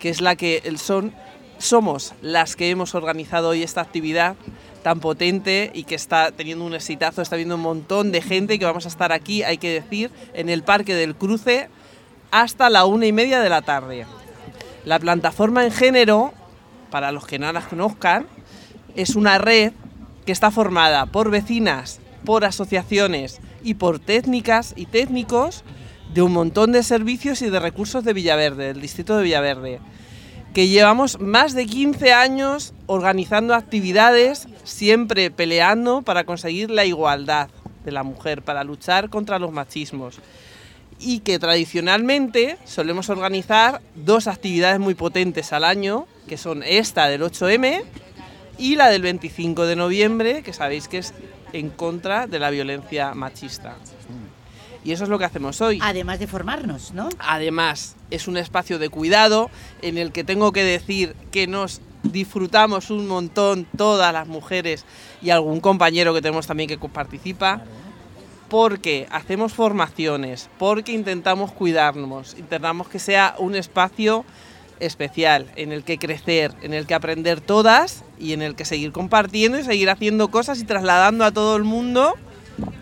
que 0.00 0.10
es 0.10 0.20
la 0.20 0.36
que 0.36 0.62
son, 0.76 1.12
somos 1.58 2.14
las 2.22 2.56
que 2.56 2.70
hemos 2.70 2.94
organizado 2.94 3.50
hoy 3.50 3.62
esta 3.62 3.80
actividad 3.80 4.36
tan 4.86 5.00
potente 5.00 5.72
y 5.74 5.82
que 5.82 5.96
está 5.96 6.30
teniendo 6.30 6.64
un 6.64 6.72
exitazo, 6.72 7.20
está 7.20 7.34
viendo 7.34 7.56
un 7.56 7.60
montón 7.60 8.12
de 8.12 8.22
gente 8.22 8.56
que 8.56 8.66
vamos 8.66 8.84
a 8.84 8.88
estar 8.88 9.10
aquí, 9.10 9.42
hay 9.42 9.58
que 9.58 9.68
decir, 9.68 10.12
en 10.32 10.48
el 10.48 10.62
Parque 10.62 10.94
del 10.94 11.16
Cruce 11.16 11.68
hasta 12.30 12.70
la 12.70 12.84
una 12.84 13.04
y 13.04 13.12
media 13.12 13.40
de 13.40 13.48
la 13.48 13.62
tarde. 13.62 14.06
La 14.84 15.00
plataforma 15.00 15.64
en 15.64 15.72
género, 15.72 16.32
para 16.92 17.10
los 17.10 17.26
que 17.26 17.40
no 17.40 17.52
las 17.52 17.66
conozcan, 17.66 18.28
es 18.94 19.16
una 19.16 19.38
red 19.38 19.72
que 20.24 20.30
está 20.30 20.52
formada 20.52 21.06
por 21.06 21.32
vecinas, 21.32 21.98
por 22.24 22.44
asociaciones 22.44 23.40
y 23.64 23.74
por 23.74 23.98
técnicas 23.98 24.72
y 24.76 24.86
técnicos 24.86 25.64
de 26.14 26.22
un 26.22 26.32
montón 26.32 26.70
de 26.70 26.84
servicios 26.84 27.42
y 27.42 27.50
de 27.50 27.58
recursos 27.58 28.04
de 28.04 28.12
Villaverde, 28.12 28.68
del 28.68 28.80
distrito 28.80 29.16
de 29.16 29.24
Villaverde, 29.24 29.80
que 30.56 30.68
llevamos 30.68 31.20
más 31.20 31.52
de 31.52 31.66
15 31.66 32.14
años 32.14 32.72
organizando 32.86 33.54
actividades, 33.54 34.48
siempre 34.64 35.30
peleando 35.30 36.00
para 36.00 36.24
conseguir 36.24 36.70
la 36.70 36.86
igualdad 36.86 37.50
de 37.84 37.92
la 37.92 38.02
mujer, 38.02 38.40
para 38.40 38.64
luchar 38.64 39.10
contra 39.10 39.38
los 39.38 39.52
machismos 39.52 40.18
y 40.98 41.18
que 41.18 41.38
tradicionalmente 41.38 42.56
solemos 42.64 43.10
organizar 43.10 43.82
dos 43.94 44.28
actividades 44.28 44.80
muy 44.80 44.94
potentes 44.94 45.52
al 45.52 45.62
año, 45.62 46.06
que 46.26 46.38
son 46.38 46.62
esta 46.62 47.06
del 47.08 47.20
8M 47.20 47.82
y 48.56 48.76
la 48.76 48.88
del 48.88 49.02
25 49.02 49.66
de 49.66 49.76
noviembre, 49.76 50.42
que 50.42 50.54
sabéis 50.54 50.88
que 50.88 50.96
es 50.96 51.12
en 51.52 51.68
contra 51.68 52.26
de 52.26 52.38
la 52.38 52.48
violencia 52.48 53.12
machista. 53.12 53.76
Y 54.86 54.92
eso 54.92 55.02
es 55.02 55.10
lo 55.10 55.18
que 55.18 55.24
hacemos 55.24 55.60
hoy. 55.60 55.80
Además 55.82 56.20
de 56.20 56.28
formarnos, 56.28 56.94
¿no? 56.94 57.08
Además, 57.18 57.96
es 58.12 58.28
un 58.28 58.36
espacio 58.36 58.78
de 58.78 58.88
cuidado 58.88 59.50
en 59.82 59.98
el 59.98 60.12
que 60.12 60.22
tengo 60.22 60.52
que 60.52 60.62
decir 60.62 61.16
que 61.32 61.48
nos 61.48 61.80
disfrutamos 62.04 62.90
un 62.90 63.08
montón 63.08 63.66
todas 63.76 64.12
las 64.12 64.28
mujeres 64.28 64.84
y 65.20 65.30
algún 65.30 65.58
compañero 65.58 66.14
que 66.14 66.22
tenemos 66.22 66.46
también 66.46 66.68
que 66.68 66.78
participa 66.78 67.64
porque 68.48 69.08
hacemos 69.10 69.52
formaciones, 69.52 70.48
porque 70.56 70.92
intentamos 70.92 71.50
cuidarnos, 71.50 72.36
intentamos 72.38 72.86
que 72.86 73.00
sea 73.00 73.34
un 73.38 73.56
espacio 73.56 74.24
especial 74.78 75.46
en 75.56 75.72
el 75.72 75.82
que 75.82 75.98
crecer, 75.98 76.54
en 76.62 76.74
el 76.74 76.86
que 76.86 76.94
aprender 76.94 77.40
todas 77.40 78.04
y 78.20 78.34
en 78.34 78.42
el 78.42 78.54
que 78.54 78.64
seguir 78.64 78.92
compartiendo 78.92 79.58
y 79.58 79.64
seguir 79.64 79.90
haciendo 79.90 80.30
cosas 80.30 80.60
y 80.60 80.64
trasladando 80.64 81.24
a 81.24 81.32
todo 81.32 81.56
el 81.56 81.64
mundo 81.64 82.14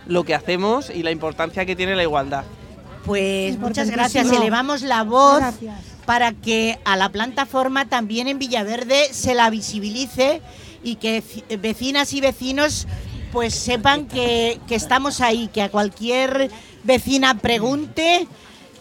lo 0.07 0.25
que 0.25 0.35
hacemos 0.35 0.91
y 0.91 1.03
la 1.03 1.11
importancia 1.11 1.65
que 1.67 1.75
tiene 1.77 1.97
la 1.97 2.03
igualdad. 2.03 2.45
Pues 3.05 3.59
muchas 3.59 3.91
gracias. 3.91 4.31
Elevamos 4.31 4.83
la 4.83 5.03
voz 5.03 5.39
Gracias. 5.41 5.79
para 6.07 6.33
que 6.33 6.79
a 6.85 6.97
la 6.97 7.11
plataforma 7.11 7.85
también 7.87 8.29
en 8.29 8.39
Villaverde 8.39 9.13
se 9.13 9.35
la 9.35 9.51
visibilice 9.51 10.41
y 10.83 10.97
que 10.97 11.23
ci- 11.23 11.61
vecinas 11.61 12.13
y 12.15 12.21
vecinos 12.21 12.87
pues 13.33 13.55
sepan 13.55 14.07
que, 14.07 14.59
que 14.69 14.75
estamos 14.75 15.21
ahí, 15.21 15.49
que 15.53 15.61
a 15.63 15.69
cualquier 15.71 16.51
vecina 16.85 17.37
pregunte 17.39 18.27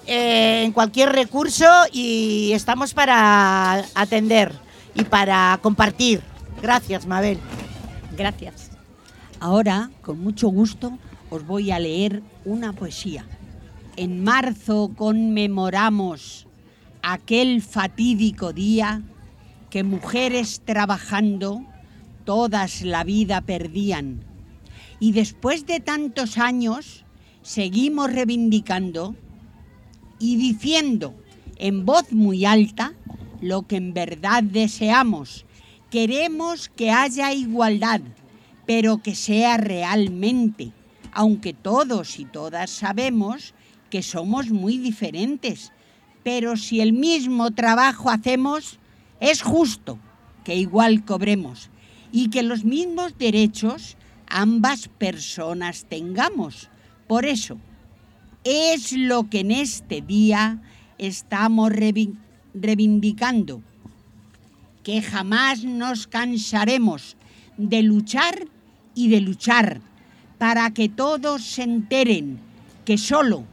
eh, 0.06 0.64
en 0.64 0.72
cualquier 0.74 1.12
recurso 1.12 1.66
y 1.92 2.52
estamos 2.54 2.94
para 2.94 3.84
atender 3.96 4.54
y 4.96 5.04
para 5.04 5.58
compartir. 5.62 6.22
Gracias, 6.62 7.06
Mabel. 7.08 7.40
Gracias. 8.16 8.63
Ahora, 9.44 9.92
con 10.02 10.22
mucho 10.22 10.48
gusto, 10.48 10.98
os 11.30 11.46
voy 11.46 11.70
a 11.72 11.78
leer 11.78 12.24
una 12.46 12.72
poesía. 12.72 13.26
En 13.98 14.24
marzo 14.24 14.94
conmemoramos 14.96 16.48
aquel 17.02 17.62
fatídico 17.62 18.54
día 18.54 19.02
que 19.70 19.84
mujeres 19.84 20.62
trabajando 20.64 21.66
todas 22.24 22.84
la 22.84 23.04
vida 23.04 23.42
perdían. 23.42 24.24
Y 25.02 25.12
después 25.12 25.66
de 25.66 25.82
tantos 25.82 26.38
años 26.38 27.04
seguimos 27.42 28.14
reivindicando 28.14 29.14
y 30.20 30.38
diciendo 30.38 31.16
en 31.58 31.86
voz 31.86 32.14
muy 32.14 32.46
alta 32.46 32.94
lo 33.42 33.64
que 33.64 33.76
en 33.76 33.94
verdad 33.94 34.42
deseamos. 34.42 35.46
Queremos 35.92 36.70
que 36.70 36.92
haya 36.92 37.34
igualdad, 37.34 38.00
pero 38.66 39.02
que 39.02 39.16
sea 39.16 39.58
realmente, 39.58 40.72
aunque 41.12 41.54
todos 41.54 42.20
y 42.20 42.26
todas 42.26 42.70
sabemos 42.70 43.54
que 43.90 44.02
somos 44.02 44.50
muy 44.50 44.78
diferentes. 44.78 45.72
Pero 46.24 46.58
si 46.58 46.82
el 46.82 46.94
mismo 46.94 47.52
trabajo 47.52 48.10
hacemos, 48.10 48.80
es 49.20 49.42
justo 49.42 50.00
que 50.44 50.56
igual 50.56 51.06
cobremos 51.06 51.70
y 52.12 52.30
que 52.30 52.44
los 52.44 52.64
mismos 52.64 53.18
derechos 53.18 53.98
ambas 54.28 54.88
personas 54.88 55.86
tengamos. 55.90 56.70
Por 57.08 57.26
eso, 57.26 57.60
es 58.44 58.94
lo 58.94 59.30
que 59.30 59.42
en 59.42 59.52
este 59.52 60.02
día 60.02 60.62
estamos 60.98 61.72
reivindicando, 62.54 63.62
que 64.84 65.02
jamás 65.02 65.64
nos 65.64 66.08
cansaremos 66.08 67.16
de 67.58 67.84
luchar 67.84 68.48
y 68.96 69.10
de 69.10 69.22
luchar 69.22 69.82
para 70.38 70.72
que 70.72 70.90
todos 70.90 71.44
se 71.44 71.64
enteren 71.64 72.40
que 72.86 72.98
solo 72.98 73.46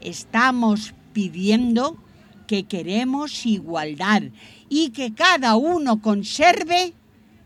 estamos 0.00 0.94
pidiendo 1.12 1.96
que 2.46 2.64
queremos 2.64 3.46
igualdad 3.46 4.22
y 4.68 4.90
que 4.90 5.14
cada 5.14 5.56
uno 5.56 6.00
conserve 6.00 6.94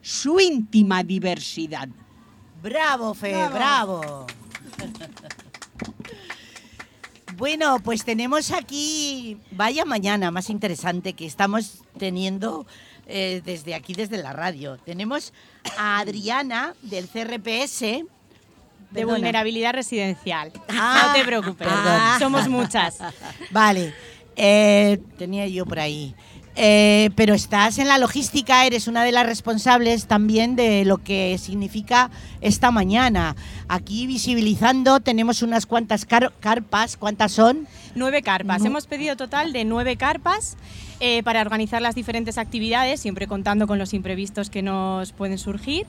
su 0.02 0.40
íntima 0.40 1.02
diversidad. 1.02 1.88
Bravo, 2.62 3.14
Fe, 3.14 3.49
bravo. 3.49 4.26
Bueno, 7.37 7.78
pues 7.83 8.04
tenemos 8.04 8.50
aquí, 8.52 9.38
vaya 9.52 9.87
mañana 9.87 10.30
más 10.30 10.50
interesante 10.50 11.14
que 11.14 11.25
estamos 11.25 11.83
teniendo 11.99 12.66
eh, 13.11 13.43
desde 13.45 13.75
aquí, 13.75 13.93
desde 13.93 14.17
la 14.19 14.33
radio. 14.33 14.79
Tenemos 14.79 15.33
a 15.76 15.99
Adriana 15.99 16.75
del 16.83 17.09
CRPS 17.09 17.81
De 17.81 18.05
Perdona. 18.93 19.14
vulnerabilidad 19.14 19.73
residencial. 19.75 20.52
Ah, 20.69 21.07
no 21.09 21.12
te 21.19 21.25
preocupes. 21.25 21.67
perdón. 21.69 22.00
Somos 22.19 22.49
muchas. 22.49 22.99
Vale, 23.50 23.93
eh, 24.37 24.99
tenía 25.19 25.47
yo 25.47 25.67
por 25.67 25.79
ahí. 25.81 26.14
Eh, 26.57 27.11
pero 27.14 27.33
estás 27.33 27.78
en 27.78 27.87
la 27.88 27.97
logística, 27.99 28.66
eres 28.66 28.88
una 28.88 29.04
de 29.04 29.12
las 29.12 29.25
responsables 29.25 30.07
también 30.07 30.57
de 30.57 30.85
lo 30.85 30.99
que 30.99 31.38
significa 31.38 32.11
esta 32.40 32.71
mañana. 32.71 33.37
Aquí 33.69 34.07
visibilizando 34.07 35.00
tenemos 35.00 35.42
unas 35.42 35.64
cuantas 35.64 36.04
car- 36.04 36.33
carpas, 36.40 36.97
¿cuántas 36.97 37.33
son? 37.33 37.69
Nueve 37.95 38.23
carpas. 38.23 38.61
No. 38.61 38.66
Hemos 38.66 38.87
pedido 38.87 39.16
total 39.16 39.52
de 39.52 39.64
nueve 39.64 39.97
carpas 39.97 40.57
eh, 40.99 41.23
para 41.23 41.40
organizar 41.40 41.80
las 41.80 41.95
diferentes 41.95 42.37
actividades, 42.37 43.00
siempre 43.00 43.26
contando 43.26 43.66
con 43.66 43.78
los 43.78 43.95
imprevistos 43.95 44.50
que 44.50 44.61
nos 44.62 45.12
pueden 45.12 45.38
surgir. 45.38 45.87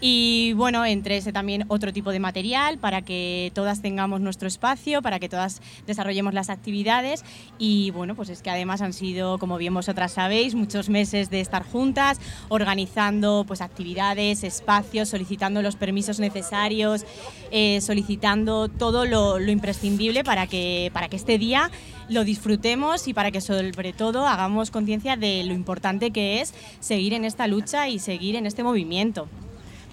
Y 0.00 0.52
bueno, 0.54 0.84
entre 0.84 1.16
ese 1.16 1.32
también 1.32 1.64
otro 1.68 1.92
tipo 1.92 2.10
de 2.10 2.20
material 2.20 2.78
para 2.78 3.02
que 3.02 3.52
todas 3.54 3.80
tengamos 3.80 4.20
nuestro 4.20 4.48
espacio, 4.48 5.00
para 5.02 5.18
que 5.18 5.28
todas 5.28 5.62
desarrollemos 5.86 6.34
las 6.34 6.50
actividades. 6.50 7.24
Y 7.58 7.90
bueno, 7.92 8.14
pues 8.14 8.28
es 8.28 8.42
que 8.42 8.50
además 8.50 8.82
han 8.82 8.92
sido, 8.92 9.38
como 9.38 9.56
bien 9.56 9.72
vosotras 9.72 10.12
sabéis, 10.12 10.54
muchos 10.54 10.88
meses 10.88 11.30
de 11.30 11.40
estar 11.40 11.64
juntas, 11.64 12.20
organizando 12.48 13.44
pues 13.46 13.60
actividades, 13.60 14.44
espacios, 14.44 15.08
solicitando 15.08 15.62
los 15.62 15.76
permisos 15.76 16.20
necesarios, 16.20 17.06
eh, 17.50 17.80
solicitando 17.80 18.68
todo 18.68 19.06
lo, 19.06 19.38
lo 19.38 19.50
imprescindible 19.50 20.24
para 20.24 20.46
que, 20.46 20.90
para 20.92 21.08
que 21.08 21.16
este 21.16 21.38
día 21.38 21.70
lo 22.08 22.24
disfrutemos 22.24 23.08
y 23.08 23.14
para 23.14 23.30
que 23.30 23.40
sobre 23.40 23.92
todo 23.92 24.26
hagamos 24.26 24.70
conciencia 24.70 25.16
de 25.16 25.44
lo 25.44 25.54
importante 25.54 26.10
que 26.10 26.40
es 26.40 26.52
seguir 26.80 27.14
en 27.14 27.24
esta 27.24 27.46
lucha 27.46 27.88
y 27.88 27.98
seguir 27.98 28.36
en 28.36 28.46
este 28.46 28.62
movimiento. 28.62 29.28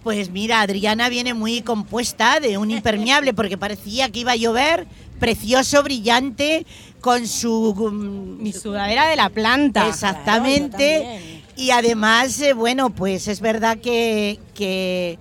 Pues 0.04 0.32
mira, 0.32 0.62
Adriana 0.62 1.10
viene 1.10 1.34
muy 1.34 1.62
compuesta 1.62 2.40
de 2.40 2.58
un 2.58 2.72
impermeable 2.72 3.34
porque 3.34 3.58
parecía 3.58 4.10
que 4.10 4.20
iba 4.22 4.32
a 4.32 4.36
llover, 4.36 4.88
precioso, 5.20 5.84
brillante, 5.84 6.66
con 7.02 7.28
su... 7.28 7.76
mm, 7.76 8.42
Mi 8.42 8.52
sudadera 8.52 9.08
de 9.08 9.16
la 9.16 9.30
planta. 9.30 9.88
Exactamente. 9.88 11.44
y 11.56 11.70
además, 11.70 12.40
eh, 12.42 12.54
bueno, 12.54 12.90
pues 12.90 13.28
es 13.28 13.42
verdad 13.42 13.78
que, 13.78 14.40
que 14.56 15.20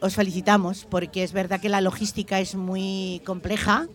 os 0.00 0.14
felicitamos 0.14 0.86
porque 0.90 1.22
es 1.22 1.32
verdad 1.32 1.60
que 1.60 1.68
la 1.68 1.80
logística 1.80 2.40
es 2.40 2.56
muy 2.56 3.22
compleja 3.24 3.86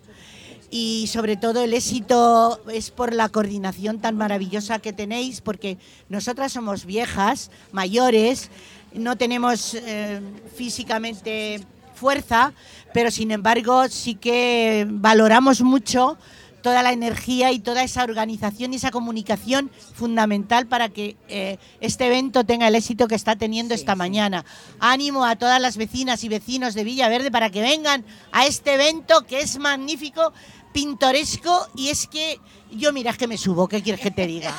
y 0.72 1.08
sobre 1.08 1.36
todo 1.36 1.62
el 1.64 1.74
éxito 1.74 2.60
es 2.72 2.90
por 2.90 3.14
la 3.14 3.30
coordinación 3.30 4.00
tan 4.00 4.18
maravillosa 4.18 4.80
que 4.80 4.92
tenéis, 4.92 5.42
porque 5.42 5.78
nosotras 6.10 6.52
somos 6.54 6.86
viejas, 6.86 7.52
mayores, 7.72 8.50
no 8.96 9.18
tenemos 9.18 9.74
eh, 9.76 10.22
físicamente 10.56 11.62
fuerza, 11.96 12.54
pero 12.94 13.12
sin 13.12 13.32
embargo 13.32 13.88
sí 13.88 14.16
que 14.16 14.86
valoramos 14.90 15.62
mucho 15.62 16.18
toda 16.64 16.82
la 16.82 16.94
energía 16.94 17.52
y 17.52 17.60
toda 17.60 17.84
esa 17.84 18.04
organización 18.04 18.74
y 18.74 18.78
esa 18.78 18.90
comunicación 18.90 19.70
fundamental 19.94 20.66
para 20.66 20.90
que 20.90 21.18
eh, 21.28 21.58
este 21.82 22.08
evento 22.08 22.46
tenga 22.46 22.68
el 22.68 22.76
éxito 22.76 23.08
que 23.08 23.16
está 23.16 23.36
teniendo 23.36 23.76
esta 23.76 23.96
mañana. 23.96 24.46
Ánimo 24.80 25.26
a 25.26 25.36
todas 25.36 25.62
las 25.62 25.78
vecinas 25.78 26.24
y 26.24 26.30
vecinos 26.30 26.74
de 26.74 26.86
Villaverde 26.86 27.30
para 27.30 27.52
que 27.52 27.62
vengan 27.62 28.06
a 28.32 28.48
este 28.48 28.76
evento 28.76 29.26
que 29.28 29.42
es 29.42 29.60
magnífico, 29.60 30.34
pintoresco 30.72 31.68
y 31.76 31.90
es 31.90 32.08
que 32.08 32.40
yo 32.72 32.92
mira 32.92 33.12
es 33.12 33.18
que 33.18 33.28
me 33.28 33.38
subo, 33.38 33.68
¿qué 33.68 33.84
quieres 33.84 34.02
que 34.02 34.10
te 34.10 34.26
diga? 34.26 34.54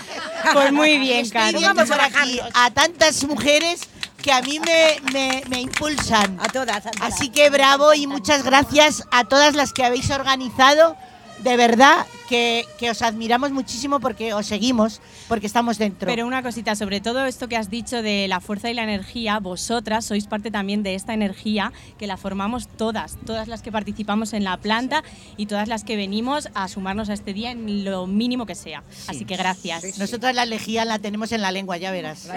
Pues 0.52 0.72
muy 0.72 0.98
bien, 0.98 1.28
por 1.30 2.00
aquí 2.00 2.38
a 2.52 2.70
tantas 2.70 3.24
mujeres 3.24 3.80
que 4.24 4.32
a 4.32 4.40
mí 4.40 4.58
me, 4.58 4.96
me- 5.12 5.42
me 5.50 5.60
impulsan. 5.60 6.38
A 6.40 6.48
todas, 6.48 6.86
a 6.86 6.90
todas. 6.90 7.12
Así 7.12 7.28
que 7.28 7.50
bravo 7.50 7.92
y 7.92 8.06
muchas 8.06 8.42
gracias 8.42 9.04
a 9.10 9.24
todas 9.24 9.54
las 9.54 9.74
que 9.74 9.84
habéis 9.84 10.10
organizado. 10.10 10.96
De 11.40 11.58
verdad 11.58 12.06
que, 12.28 12.66
que 12.78 12.90
os 12.90 13.02
admiramos 13.02 13.50
muchísimo 13.50 14.00
porque 14.00 14.34
os 14.34 14.46
seguimos, 14.46 15.00
porque 15.28 15.46
estamos 15.46 15.78
dentro. 15.78 16.06
Pero 16.06 16.26
una 16.26 16.42
cosita, 16.42 16.74
sobre 16.74 17.00
todo 17.00 17.24
esto 17.26 17.48
que 17.48 17.56
has 17.56 17.70
dicho 17.70 18.02
de 18.02 18.28
la 18.28 18.40
fuerza 18.40 18.70
y 18.70 18.74
la 18.74 18.82
energía, 18.82 19.38
vosotras 19.38 20.04
sois 20.04 20.26
parte 20.26 20.50
también 20.50 20.82
de 20.82 20.94
esta 20.94 21.14
energía 21.14 21.72
que 21.98 22.06
la 22.06 22.16
formamos 22.16 22.68
todas, 22.68 23.16
todas 23.26 23.48
las 23.48 23.62
que 23.62 23.72
participamos 23.72 24.32
en 24.32 24.44
la 24.44 24.56
planta 24.56 25.02
y 25.36 25.46
todas 25.46 25.68
las 25.68 25.84
que 25.84 25.96
venimos 25.96 26.48
a 26.54 26.68
sumarnos 26.68 27.08
a 27.08 27.14
este 27.14 27.32
día 27.32 27.50
en 27.50 27.84
lo 27.84 28.06
mínimo 28.06 28.46
que 28.46 28.54
sea. 28.54 28.82
Así 29.06 29.24
que 29.24 29.36
gracias. 29.36 29.98
Nosotras 29.98 30.34
la 30.34 30.46
lejía 30.46 30.84
la 30.84 30.98
tenemos 30.98 31.32
en 31.32 31.42
la 31.42 31.52
lengua, 31.52 31.76
ya 31.76 31.90
verás. 31.90 32.28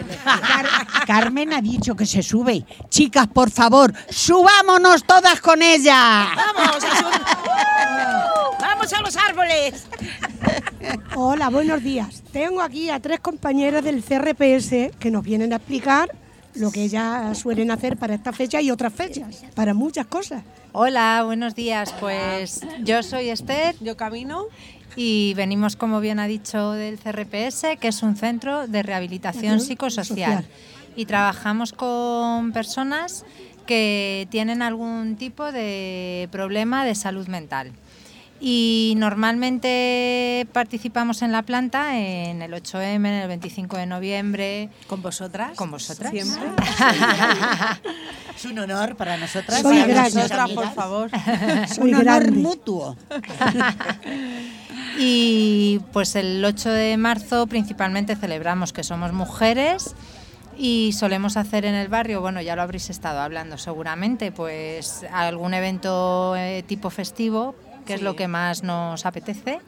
Carmen 1.08 1.54
ha 1.54 1.62
dicho 1.62 1.96
que 1.96 2.06
se 2.06 2.22
sube. 2.24 2.66
Chicas, 2.90 3.28
por 3.28 3.52
favor, 3.52 3.94
subámonos 4.10 5.04
todas 5.06 5.42
con 5.42 5.62
ella. 5.62 6.30
¡Vamos 6.36 6.84
a, 6.84 8.58
¡Vamos 8.60 8.94
a 8.94 9.02
los 9.02 9.16
árboles! 9.16 9.87
Hola, 11.16 11.50
buenos 11.50 11.84
días. 11.84 12.24
Tengo 12.32 12.62
aquí 12.62 12.90
a 12.90 13.00
tres 13.00 13.20
compañeras 13.20 13.84
del 13.84 14.04
CRPS 14.04 14.96
que 15.00 15.12
nos 15.12 15.24
vienen 15.24 15.54
a 15.54 15.58
explicar 15.58 16.14
lo 16.56 16.72
que 16.72 16.84
ellas 16.84 17.38
suelen 17.38 17.72
hacer 17.72 17.98
para 17.98 18.16
esta 18.16 18.34
fecha 18.34 18.62
y 18.62 18.72
otras 18.72 18.94
fechas, 18.94 19.46
para 19.56 19.74
muchas 19.74 20.08
cosas. 20.08 20.44
Hola, 20.72 21.24
buenos 21.26 21.56
días. 21.56 21.94
Pues 22.00 22.62
yo 22.84 23.04
soy 23.04 23.30
Esther. 23.30 23.76
Yo 23.80 23.98
camino. 23.98 24.46
Y 24.96 25.34
venimos, 25.36 25.76
como 25.76 26.00
bien 26.00 26.20
ha 26.20 26.28
dicho, 26.28 26.72
del 26.72 26.98
CRPS, 26.98 27.78
que 27.80 27.90
es 27.90 28.02
un 28.02 28.16
centro 28.16 28.68
de 28.68 28.82
rehabilitación 28.82 29.60
psicosocial. 29.60 30.44
social. 30.44 30.46
Y 30.96 31.06
trabajamos 31.06 31.74
con 31.74 32.52
personas 32.52 33.24
que 33.68 34.28
tienen 34.32 34.64
algún 34.64 35.16
tipo 35.18 35.52
de 35.52 36.28
problema 36.32 36.84
de 36.84 36.96
salud 36.96 37.28
mental. 37.28 37.72
Y 38.40 38.94
normalmente 38.98 40.48
participamos 40.54 41.22
en 41.24 41.32
la 41.32 41.42
planta 41.42 41.98
en 41.98 42.42
el 42.42 42.54
8M, 42.54 42.96
en 42.96 43.06
el 43.06 43.28
25 43.28 43.78
de 43.78 43.86
noviembre. 43.88 44.70
¿Con 44.88 45.02
vosotras? 45.02 45.56
Con 45.56 45.72
vosotras. 45.72 46.12
Siempre. 46.12 46.44
Es 48.36 48.46
un 48.46 48.60
honor 48.60 48.96
para 48.96 49.18
nosotras. 49.18 49.64
Soy 49.64 49.80
para 49.80 50.04
Nosotras, 50.04 50.52
por 50.52 50.72
favor. 50.72 51.10
Soy 51.74 51.90
Un 51.90 51.96
honor 51.96 52.22
grande. 52.22 52.40
mutuo. 52.40 52.96
Y 55.00 55.80
pues 55.94 56.16
el 56.16 56.44
8 56.44 56.70
de 56.72 56.98
marzo 56.98 57.46
principalmente 57.46 58.16
celebramos 58.16 58.74
que 58.74 58.84
somos 58.84 59.14
mujeres 59.14 59.94
y 60.58 60.92
solemos 60.94 61.38
hacer 61.38 61.66
en 61.66 61.76
el 61.76 61.88
barrio, 61.88 62.20
bueno, 62.20 62.42
ya 62.42 62.56
lo 62.56 62.64
habréis 62.64 62.90
estado 62.90 63.20
hablando 63.20 63.60
seguramente, 63.60 64.32
pues 64.32 65.06
algún 65.14 65.54
evento 65.54 66.36
eh, 66.36 66.64
tipo 66.66 66.90
festivo, 66.90 67.54
que 67.88 67.94
es 67.96 68.02
lo 68.04 68.16
que 68.16 68.28
más 68.28 68.62
nos 68.64 69.06
apetece. 69.06 69.60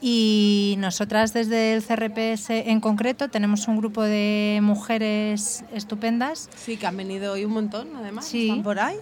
Y 0.00 0.76
nosotras 0.78 1.34
desde 1.34 1.74
el 1.74 1.82
CRPS 1.84 2.48
en 2.50 2.80
concreto 2.80 3.28
tenemos 3.28 3.68
un 3.68 3.76
grupo 3.76 4.02
de 4.02 4.60
mujeres 4.62 5.62
estupendas 5.74 6.48
Sí, 6.56 6.78
que 6.78 6.86
han 6.86 6.96
venido 6.96 7.34
hoy 7.34 7.44
un 7.44 7.52
montón, 7.52 7.88
además. 7.96 8.24
Sí. 8.24 8.48
Están 8.48 8.62
por 8.62 8.80
ahí. 8.80 8.96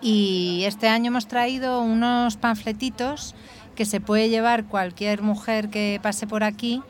y 0.00 0.62
este 0.64 0.86
año 0.86 1.08
hemos 1.08 1.26
traído 1.26 1.80
unos 1.82 2.36
panfletitos 2.36 3.34
que 3.74 3.84
se 3.84 4.00
puede 4.00 4.28
llevar 4.28 4.66
cualquier 4.66 5.22
mujer 5.22 5.70
que 5.70 5.98
pase 6.00 6.26
por 6.28 6.44
aquí 6.44 6.82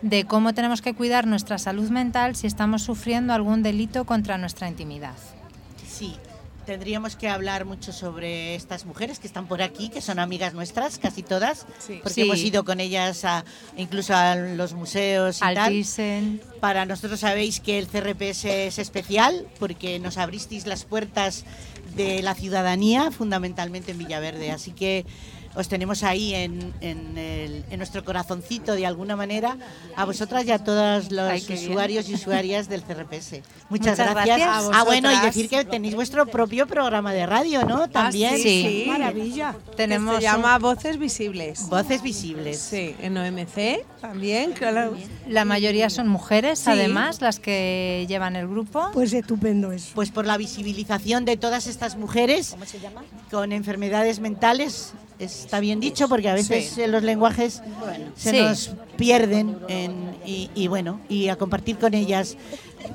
de 0.00 0.24
cómo 0.24 0.54
tenemos 0.54 0.80
que 0.80 0.94
cuidar 0.94 1.26
nuestra 1.26 1.58
salud 1.58 1.90
mental 1.90 2.34
si 2.36 2.46
estamos 2.46 2.82
sufriendo 2.82 3.34
algún 3.34 3.62
delito 3.62 4.04
contra 4.06 4.38
nuestra 4.38 4.66
intimidad. 4.68 5.14
Sí, 5.86 6.14
tendríamos 6.72 7.16
que 7.16 7.28
hablar 7.28 7.66
mucho 7.66 7.92
sobre 7.92 8.54
estas 8.54 8.86
mujeres 8.86 9.18
que 9.18 9.26
están 9.26 9.46
por 9.46 9.60
aquí, 9.60 9.90
que 9.90 10.00
son 10.00 10.18
amigas 10.18 10.54
nuestras, 10.54 10.98
casi 10.98 11.22
todas, 11.22 11.66
Sí. 11.78 12.00
porque 12.02 12.14
Sí. 12.14 12.20
hemos 12.22 12.38
ido 12.38 12.64
con 12.64 12.80
ellas 12.80 13.26
a, 13.26 13.44
incluso 13.76 14.14
a 14.14 14.36
los 14.36 14.72
museos 14.72 15.42
y 15.42 15.44
Al 15.44 15.54
tal. 15.54 15.72
Thyssen. 15.74 16.40
Para 16.60 16.86
nosotros 16.86 17.20
sabéis 17.20 17.60
que 17.60 17.78
el 17.78 17.88
CRPS 17.88 18.46
es 18.68 18.78
especial 18.78 19.46
porque 19.58 19.98
nos 19.98 20.16
abristeis 20.16 20.66
las 20.66 20.84
puertas 20.84 21.44
de 21.94 22.22
la 22.22 22.34
ciudadanía, 22.34 23.10
fundamentalmente 23.10 23.90
en 23.92 23.98
Villaverde. 23.98 24.50
Así 24.50 24.70
que 24.70 25.04
os 25.54 25.68
tenemos 25.68 26.02
ahí 26.02 26.34
en, 26.34 26.72
en 26.80 27.16
el- 27.18 27.64
en 27.70 27.78
nuestro 27.78 28.04
corazoncito 28.04 28.74
de 28.74 28.86
alguna 28.86 29.16
manera, 29.16 29.56
a 29.96 30.04
vosotras 30.04 30.44
y 30.46 30.50
a 30.50 30.58
todos 30.58 31.10
los 31.12 31.30
Ay, 31.30 31.40
qué 31.42 31.54
bien. 31.54 31.70
usuarios 31.70 32.08
y 32.08 32.14
usuarias 32.14 32.68
del 32.68 32.82
CRPS. 32.82 33.42
Muchas, 33.68 33.98
Muchas 33.98 33.98
gracias. 33.98 34.38
gracias. 34.38 34.48
A 34.74 34.80
Ah, 34.80 34.84
bueno, 34.84 35.10
y 35.12 35.16
decir 35.20 35.48
que 35.48 35.64
tenéis 35.64 35.94
vuestro 35.94 36.26
propio 36.26 36.66
programa 36.66 37.12
de 37.12 37.26
radio, 37.26 37.64
¿no? 37.64 37.88
También. 37.88 38.38
sí. 38.38 38.84
Maravilla. 38.88 39.54
Tenemos 39.76 40.14
que 40.16 40.20
se 40.20 40.26
llama 40.26 40.58
Voces 40.58 40.98
Visibles. 40.98 41.68
Voces 41.68 42.02
visibles. 42.02 42.58
Sí, 42.58 42.94
en 43.00 43.16
OMC 43.16 43.84
también, 44.00 44.52
claro. 44.52 44.94
La 45.28 45.44
mayoría 45.44 45.90
son 45.90 46.08
mujeres, 46.08 46.58
Sí. 46.60 46.70
además, 46.70 47.20
las 47.20 47.38
que 47.38 48.04
llevan 48.08 48.36
el 48.36 48.48
grupo. 48.48 48.90
Pues 48.92 49.12
estupendo 49.12 49.72
eso. 49.72 49.92
Pues 49.94 50.10
por 50.10 50.26
la 50.26 50.36
visibilización 50.36 51.24
de 51.24 51.36
todas 51.36 51.66
estas 51.66 51.96
mujeres 51.96 52.56
con 53.30 53.52
enfermedades 53.52 54.20
mentales 54.20 54.92
está 55.22 55.60
bien 55.60 55.80
dicho 55.80 56.08
porque 56.08 56.28
a 56.28 56.34
veces 56.34 56.72
Sí. 56.74 56.82
eh, 56.82 56.88
los 56.88 57.02
lenguajes 57.02 57.62
se 58.16 58.30
Sí. 58.30 58.40
nos 58.40 58.70
pierden 58.96 59.56
en- 59.68 60.12
y, 60.24 60.50
y 60.54 60.68
bueno, 60.68 61.00
y 61.08 61.28
a 61.28 61.36
compartir 61.36 61.78
con 61.78 61.94
ellas. 61.94 62.36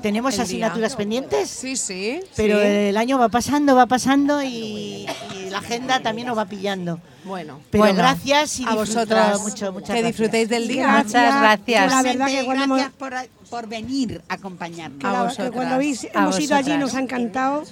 ¿Tenemos 0.02 0.32
El 0.34 0.36
día. 0.38 0.44
asignaturas 0.44 0.96
pendientes? 0.96 1.48
Sí, 1.48 1.76
sí. 1.76 2.20
Pero 2.36 2.60
sí. 2.60 2.66
el 2.66 2.96
año 2.96 3.18
va 3.18 3.28
pasando, 3.30 3.74
va 3.74 3.86
pasando 3.86 4.42
y, 4.42 5.06
y 5.36 5.50
la 5.50 5.58
agenda 5.58 6.00
también 6.00 6.28
nos 6.28 6.36
va 6.38 6.44
pillando. 6.44 7.00
Bueno, 7.24 7.60
Pero 7.70 7.84
Bueno, 7.84 7.98
gracias 7.98 8.60
y 8.60 8.64
a 8.64 8.74
vosotras. 8.74 9.40
mucho, 9.40 9.72
muchas 9.72 9.96
Que 9.96 10.02
disfrutéis 10.02 10.48
del 10.48 10.68
día. 10.68 10.84
Gracias. 10.84 11.06
Muchas 11.24 11.40
gracias. 11.40 11.90
La 11.92 12.02
verdad 12.02 12.26
que 12.28 12.44
cuando 12.44 12.74
gracias 12.74 12.92
por, 12.98 13.14
por 13.50 13.66
venir 13.66 14.22
a 14.28 14.34
acompañarnos. 14.34 15.04
A 15.04 15.10
que 15.12 15.22
vosotras. 15.24 15.50
cuando 15.52 15.74
habéis- 15.74 16.04
A 16.14 16.18
hemos 16.22 16.38
ido 16.40 16.54
allí 16.56 16.76
nos 16.76 16.94
ha 16.94 17.00
encantado 17.00 17.64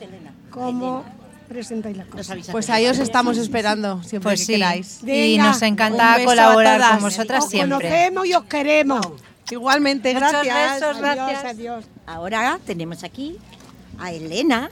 cómo 0.51 1.05
presentáis 1.47 1.97
las 1.97 2.07
cosas. 2.07 2.39
Pues 2.51 2.69
ahí 2.71 2.87
os 2.87 2.99
estamos 2.99 3.39
esperando 3.39 4.03
siempre 4.03 4.29
Pues 4.31 4.41
que 4.41 4.47
sí. 4.47 4.53
queráis. 4.55 5.01
Y 5.07 5.39
nos 5.39 5.61
encanta 5.63 6.19
colaborar 6.25 6.93
con 6.93 7.03
vosotras 7.03 7.45
Os 7.45 7.51
siempre. 7.51 7.89
conocemos 7.89 8.27
y 8.27 8.35
os 8.35 8.45
queremos. 8.45 9.07
Igualmente, 9.51 10.13
Muchos 10.13 10.31
gracias. 10.33 10.81
besos, 10.81 10.99
gracias. 10.99 11.29
Adiós, 11.45 11.45
adiós. 11.45 11.85
Ahora 12.07 12.59
tenemos 12.67 13.05
aquí 13.05 13.37
a 13.99 14.13
Elena 14.13 14.69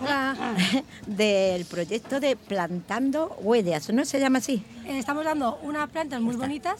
del 1.06 1.64
proyecto 1.64 2.20
de 2.20 2.36
Plantando 2.36 3.36
Huellas, 3.40 3.90
¿no 3.92 4.04
se 4.04 4.20
llama 4.20 4.38
así? 4.38 4.62
Eh, 4.86 4.98
Estamos 4.98 5.24
dando 5.24 5.58
unas 5.62 5.88
plantas 5.90 6.20
muy 6.20 6.36
bonitas 6.36 6.76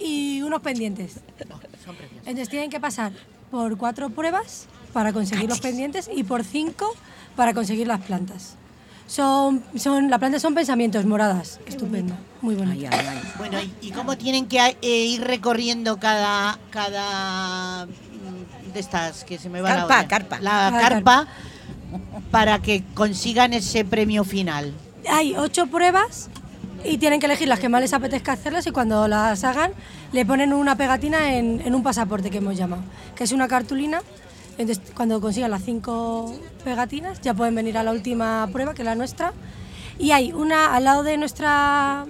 y 0.00 0.42
unos 0.42 0.62
pendientes. 0.62 1.16
Entonces 2.20 2.48
tienen 2.48 2.70
que 2.70 2.80
pasar 2.80 3.12
por 3.50 3.76
cuatro 3.76 4.08
pruebas 4.10 4.66
para 4.92 5.12
conseguir 5.12 5.48
los 5.48 5.60
pendientes 5.60 6.10
y 6.14 6.24
por 6.24 6.44
cinco 6.44 6.92
para 7.36 7.54
conseguir 7.54 7.86
las 7.86 8.00
plantas. 8.00 8.56
Son, 9.06 9.64
son, 9.74 10.08
las 10.08 10.18
plantas 10.20 10.40
son 10.42 10.54
pensamientos 10.54 11.04
moradas. 11.04 11.58
Estupendo, 11.66 12.14
muy 12.42 12.54
bonito. 12.54 12.88
Ay, 12.92 12.98
ay, 13.00 13.06
ay. 13.22 13.32
Bueno, 13.38 13.58
¿y, 13.60 13.88
y 13.88 13.90
cómo 13.90 14.16
tienen 14.16 14.46
que 14.46 14.76
eh, 14.80 15.04
ir 15.04 15.22
recorriendo 15.22 15.98
cada, 15.98 16.58
cada 16.70 17.86
mm, 17.86 18.72
de 18.72 18.78
estas 18.80 19.24
que 19.24 19.36
se 19.38 19.48
me 19.48 19.60
va 19.60 19.70
la 19.70 19.74
Carpa, 19.86 19.98
olla? 19.98 20.08
carpa. 20.08 20.40
La 20.40 20.50
Cada 20.50 20.80
carpa 20.80 21.26
para 22.30 22.60
que 22.60 22.84
consigan 22.94 23.52
ese 23.52 23.84
premio 23.84 24.22
final. 24.22 24.72
Hay 25.08 25.34
ocho 25.36 25.66
pruebas 25.66 26.28
y 26.84 26.98
tienen 26.98 27.18
que 27.18 27.26
elegir 27.26 27.48
las 27.48 27.58
que 27.58 27.68
más 27.68 27.80
les 27.80 27.92
apetezca 27.92 28.32
hacerlas 28.32 28.66
y 28.68 28.70
cuando 28.70 29.08
las 29.08 29.42
hagan 29.42 29.72
le 30.12 30.24
ponen 30.24 30.52
una 30.52 30.76
pegatina 30.76 31.34
en, 31.34 31.60
en 31.64 31.74
un 31.74 31.82
pasaporte 31.82 32.30
que 32.30 32.38
hemos 32.38 32.56
llamado, 32.56 32.82
que 33.16 33.24
es 33.24 33.32
una 33.32 33.48
cartulina. 33.48 34.02
Entonces 34.58 34.92
cuando 34.94 35.20
consigan 35.20 35.50
las 35.50 35.64
cinco 35.64 36.34
pegatinas 36.64 37.20
ya 37.20 37.34
pueden 37.34 37.54
venir 37.54 37.78
a 37.78 37.82
la 37.82 37.92
última 37.92 38.48
prueba, 38.52 38.74
que 38.74 38.82
es 38.82 38.86
la 38.86 38.94
nuestra. 38.94 39.32
Y 39.98 40.12
hay 40.12 40.32
una 40.32 40.74
al 40.74 40.84
lado 40.84 41.02
de 41.02 41.16
nuestra 41.16 42.06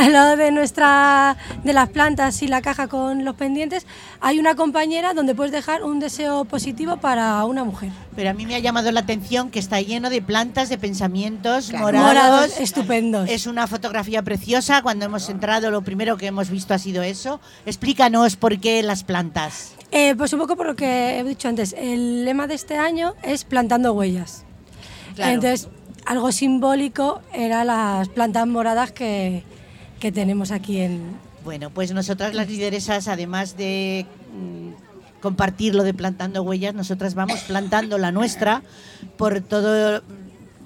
al 0.00 0.12
lado 0.12 0.36
de 0.36 0.50
nuestra 0.50 1.36
de 1.62 1.72
las 1.72 1.88
plantas 1.90 2.42
y 2.42 2.48
la 2.48 2.62
caja 2.62 2.88
con 2.88 3.24
los 3.24 3.34
pendientes 3.36 3.86
hay 4.20 4.38
una 4.38 4.54
compañera 4.54 5.14
donde 5.14 5.34
puedes 5.34 5.52
dejar 5.52 5.84
un 5.84 6.00
deseo 6.00 6.44
positivo 6.44 6.96
para 6.96 7.44
una 7.44 7.64
mujer. 7.64 7.90
Pero 8.16 8.30
a 8.30 8.32
mí 8.32 8.46
me 8.46 8.54
ha 8.54 8.58
llamado 8.60 8.90
la 8.92 9.00
atención 9.00 9.50
que 9.50 9.58
está 9.58 9.80
lleno 9.80 10.08
de 10.10 10.22
plantas, 10.22 10.68
de 10.68 10.78
pensamientos 10.78 11.68
Claro. 11.68 11.84
morados. 11.86 12.06
Morados, 12.14 12.60
estupendos. 12.60 13.28
Es 13.28 13.46
una 13.46 13.66
fotografía 13.66 14.22
preciosa. 14.22 14.82
Cuando 14.82 15.04
hemos 15.04 15.28
entrado, 15.28 15.70
lo 15.70 15.82
primero 15.82 16.16
que 16.16 16.26
hemos 16.26 16.48
visto 16.50 16.74
ha 16.74 16.78
sido 16.78 17.02
eso. 17.02 17.40
Explícanos 17.66 18.36
por 18.36 18.58
qué 18.58 18.82
las 18.82 19.04
plantas. 19.04 19.74
Eh, 19.90 20.14
pues 20.16 20.32
un 20.32 20.40
poco 20.40 20.56
por 20.56 20.66
lo 20.66 20.74
que 20.76 21.18
he 21.18 21.24
dicho 21.24 21.48
antes, 21.48 21.74
el 21.78 22.24
lema 22.24 22.46
de 22.46 22.54
este 22.54 22.76
año 22.78 23.14
es 23.22 23.44
plantando 23.44 23.92
huellas. 23.92 24.44
Claro. 25.14 25.32
Entonces, 25.32 25.68
algo 26.06 26.32
simbólico 26.32 27.20
eran 27.32 27.68
las 27.68 28.08
plantas 28.08 28.46
moradas 28.46 28.90
que, 28.92 29.44
que 30.04 30.12
tenemos 30.12 30.50
aquí 30.50 30.82
en... 30.82 31.16
Bueno, 31.44 31.70
pues 31.70 31.94
nosotras 31.94 32.34
las 32.34 32.46
lideresas, 32.46 33.08
además 33.08 33.56
de 33.56 34.04
mm, 34.34 35.22
compartir 35.22 35.74
lo 35.74 35.82
de 35.82 35.94
plantando 35.94 36.42
huellas, 36.42 36.74
nosotras 36.74 37.14
vamos 37.14 37.40
plantando 37.44 37.96
la 37.96 38.12
nuestra 38.12 38.60
por 39.16 39.40
todo. 39.40 40.02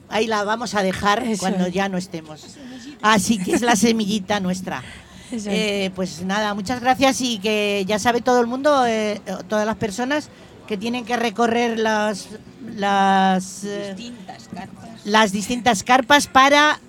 Ahí 0.09 0.27
la 0.27 0.43
vamos 0.43 0.75
a 0.75 0.83
dejar 0.83 1.23
Eso 1.23 1.39
cuando 1.39 1.67
es. 1.67 1.73
ya 1.73 1.89
no 1.89 1.99
estemos. 1.99 2.57
Así 3.01 3.39
que 3.39 3.53
es 3.55 3.63
la 3.63 3.77
semillita 3.77 4.41
nuestra. 4.41 4.83
Eh, 5.31 5.91
pues 5.95 6.23
nada, 6.25 6.55
muchas 6.55 6.81
gracias 6.81 7.21
y 7.21 7.39
que 7.39 7.85
ya 7.87 7.99
sabe 7.99 8.23
todo 8.23 8.41
el 8.41 8.47
mundo, 8.47 8.87
eh, 8.87 9.21
todas 9.47 9.67
las 9.67 9.77
personas 9.77 10.31
que 10.67 10.79
tienen 10.79 11.05
que 11.05 11.19
recorrer 11.19 11.79
las 11.79 12.29
las 12.75 13.63
eh, 13.65 13.95
Distintas 13.95 14.49
carpas. 14.49 14.89
las 15.05 15.31
distintas 15.31 15.83
carpas 15.83 16.27
para 16.29 16.81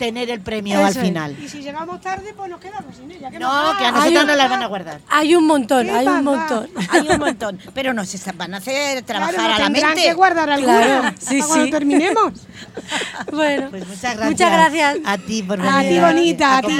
tener 0.00 0.30
el 0.30 0.40
premio 0.40 0.76
Eso 0.78 0.86
al 0.86 0.96
es. 0.96 0.98
final. 0.98 1.36
Y 1.38 1.46
si 1.46 1.60
llegamos 1.60 2.00
tarde, 2.00 2.32
pues 2.34 2.48
nos 2.50 2.58
quedamos 2.58 2.96
sin 2.96 3.10
ella. 3.10 3.30
¿qué 3.30 3.38
No, 3.38 3.48
más 3.48 3.76
que 3.76 3.84
a 3.84 3.92
nosotros 3.92 4.26
no 4.26 4.34
las 4.34 4.50
van 4.50 4.62
a 4.62 4.66
guardar. 4.66 5.00
Hay 5.10 5.34
un 5.36 5.46
montón, 5.46 5.84
¿Qué 5.86 5.92
hay 5.92 6.06
un 6.06 6.24
montón. 6.24 6.70
Hay 6.88 7.06
un 7.08 7.18
montón, 7.18 7.58
pero 7.74 7.92
nos 7.92 8.10
van 8.36 8.54
a 8.54 8.56
hacer 8.56 9.02
trabajar 9.02 9.34
Claro, 9.34 9.54
a 9.54 9.58
la 9.58 9.64
tendrán 9.66 9.90
mente. 9.94 10.08
que 10.08 10.14
guardar 10.14 10.48
alguna 10.50 10.80
Claro, 10.86 11.14
sí, 11.20 11.38
cuando 11.40 11.64
sí. 11.66 11.70
terminemos. 11.70 12.32
Bueno, 13.32 13.68
Pues 13.70 13.86
muchas 13.86 14.16
gracias. 14.16 14.30
Muchas 14.30 14.52
gracias. 14.52 14.96
A 15.04 15.18
ti 15.18 15.42
por 15.42 15.60
A 15.60 15.76
venir 15.78 15.92
ti, 15.92 16.00
bonita, 16.00 16.58
a 16.58 16.62
ti. 16.62 16.76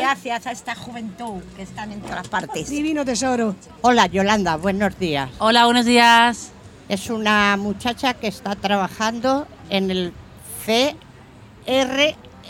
Gracias 0.00 0.46
a 0.46 0.50
esta 0.50 0.74
juventud 0.74 1.42
que 1.56 1.62
están 1.62 1.92
en 1.92 2.00
todas 2.00 2.26
partes. 2.28 2.68
Divino 2.70 3.04
tesoro. 3.04 3.54
Hola 3.82 4.06
Yolanda, 4.06 4.56
buenos 4.56 4.98
días. 4.98 5.28
Hola, 5.38 5.66
buenos 5.66 5.84
días. 5.84 6.50
Es 6.88 7.10
una 7.10 7.56
muchacha 7.58 8.14
que 8.14 8.28
está 8.28 8.54
trabajando 8.56 9.46
en 9.68 9.90
el 9.90 10.12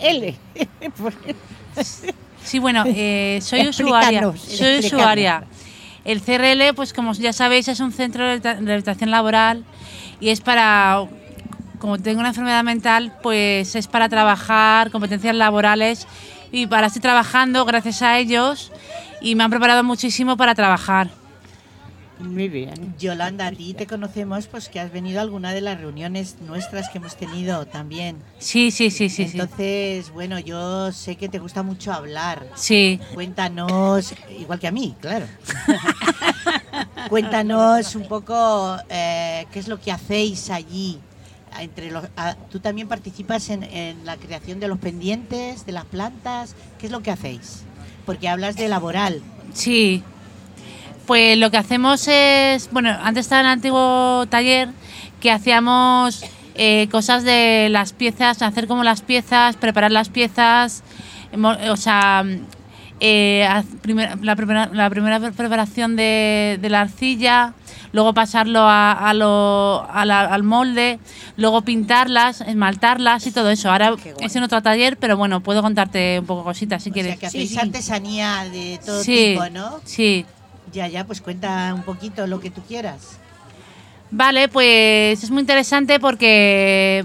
CRL. 0.01 0.35
Sí, 2.43 2.61
bueno, 2.61 2.85
eh, 2.87 3.41
soy 3.43 3.67
usuaria. 3.69 4.33
Soy 4.37 4.79
usuaria. 4.79 5.43
El 6.05 6.23
CRL, 6.23 6.75
pues 6.77 6.93
como 6.93 7.13
ya 7.15 7.33
sabéis, 7.33 7.67
es 7.67 7.81
un 7.81 7.91
centro 7.93 8.25
de 8.25 8.41
rehabilita- 8.41 8.61
rehabilitación 8.65 9.11
laboral 9.11 9.65
y 10.21 10.29
es 10.29 10.41
para, 10.41 11.05
como 11.81 11.99
tengo 11.99 12.21
una 12.21 12.29
enfermedad 12.29 12.63
mental, 12.63 13.13
pues 13.21 13.75
es 13.75 13.89
para 13.89 14.09
trabajar 14.09 14.93
competencias 14.93 15.35
laborales 15.35 16.07
y 16.53 16.69
para 16.69 16.87
estoy 16.87 17.03
trabajando 17.03 17.65
gracias 17.65 18.03
a 18.03 18.17
ellos 18.19 18.71
y 19.21 19.35
me 19.35 19.43
han 19.43 19.51
preparado 19.51 19.83
muchísimo 19.83 20.37
para 20.37 20.55
trabajar. 20.55 21.09
Muy 22.19 22.49
bien. 22.49 22.95
Yolanda, 22.99 23.49
a 23.49 23.53
ti 23.53 23.75
te 23.75 23.87
conocemos 23.87 24.47
pues 24.47 24.69
que 24.69 24.81
has 24.81 24.91
venido 24.91 25.19
a 25.19 25.23
alguna 25.23 25.53
de 25.53 25.61
las 25.61 25.79
reuniones 25.79 26.37
nuestras 26.41 26.89
que 26.89 26.99
hemos 26.99 27.17
tenido 27.17 27.67
también. 27.67 28.17
Sí, 28.39 28.71
sí, 28.71 28.91
sí, 28.91 29.11
sí, 29.11 29.29
sí. 29.29 29.39
Entonces, 29.39 30.11
bueno, 30.11 30.39
yo 30.39 30.93
sé 30.93 31.17
que 31.17 31.29
te 31.29 31.39
gusta 31.39 31.63
mucho 31.63 31.93
hablar. 31.93 32.47
Sí. 32.55 33.01
Cuéntanos, 33.15 34.15
igual 34.39 34.59
que 34.59 34.67
a 34.67 34.73
mí, 34.73 34.95
claro. 35.01 35.27
Cuéntanos 37.09 37.95
un 37.95 38.09
poco 38.09 38.77
eh, 38.89 39.47
qué 39.53 39.59
es 39.59 39.69
lo 39.69 39.81
que 39.81 39.93
hacéis 39.93 40.51
allí. 40.51 40.99
Entre 41.59 41.91
los, 41.91 42.05
ah, 42.17 42.37
tú 42.51 42.61
también 42.61 42.87
participas 42.89 43.49
en, 43.49 43.63
en 43.63 44.05
la 44.05 44.17
creación 44.17 44.61
de 44.61 44.69
los 44.69 44.79
pendientes, 44.79 45.65
de 45.65 45.73
las 45.73 45.85
plantas. 45.85 46.55
¿Qué 46.79 46.87
es 46.87 46.93
lo 46.93 47.03
que 47.03 47.11
hacéis? 47.11 47.63
Porque 48.05 48.29
hablas 48.29 48.57
de 48.57 48.69
laboral. 48.69 49.23
Sí. 49.55 50.03
Pues 51.07 51.39
lo 51.39 51.51
que 51.51 51.57
hacemos 51.57 52.09
es, 52.09 52.69
bueno, 52.73 52.91
antes 53.03 53.27
estaba 53.27 53.41
en 53.43 53.47
el 53.47 53.53
antiguo 53.53 54.27
taller 54.29 54.69
que 55.21 55.31
hacíamos 55.31 56.25
eh, 56.57 56.89
cosas 56.91 57.23
de 57.23 57.69
las 57.71 57.93
piezas, 57.93 58.43
hacer 58.43 58.67
como 58.67 58.83
las 58.83 59.03
piezas, 59.03 59.57
preparar 59.57 59.93
las 59.93 60.09
piezas, 60.09 60.83
o 61.71 61.77
sea, 61.77 62.25
eh, 62.99 63.47
la, 64.23 64.35
primera, 64.37 64.69
la 64.73 64.91
primera 64.91 65.21
preparación 65.31 65.95
de, 65.97 66.59
de 66.61 66.71
la 66.71 66.81
arcilla, 66.81 67.53
luego 67.93 68.13
pasarlo 68.15 68.61
a, 68.63 68.93
a 68.93 69.15
lo- 69.15 69.87
a 69.89 70.05
la- 70.07 70.23
al 70.25 70.43
molde, 70.43 70.99
luego 71.37 71.63
pintarlas, 71.63 72.41
esmaltarlas 72.41 73.27
y 73.27 73.33
todo 73.33 73.51
eso. 73.51 73.71
Ahora 73.71 73.95
es 74.21 74.35
en 74.35 74.43
otro 74.43 74.61
taller, 74.63 74.97
pero 74.97 75.17
bueno, 75.17 75.41
puedo 75.41 75.63
contarte 75.63 76.19
un 76.21 76.27
poco 76.27 76.43
cositas 76.43 76.83
si 76.83 76.91
O 76.91 76.93
quieres. 76.93 77.13
sea, 77.13 77.21
que 77.21 77.27
hacéis 77.27 77.57
artesanía 77.59 78.45
de 78.51 78.81
todo 78.85 79.03
Sí, 79.05 79.35
tipo, 79.35 79.49
¿no? 79.51 79.81
Sí. 79.85 80.25
Ya, 80.73 80.89
ya, 80.89 81.05
pues 81.07 81.21
cuenta 81.21 81.73
un 81.75 81.83
poquito 81.83 82.27
lo 82.27 82.41
que 82.41 82.51
tú 82.51 82.61
quieras. 82.63 83.19
Vale, 84.11 84.49
pues 84.49 85.23
es 85.23 85.31
muy 85.31 85.41
interesante 85.41 85.99
porque 86.01 87.05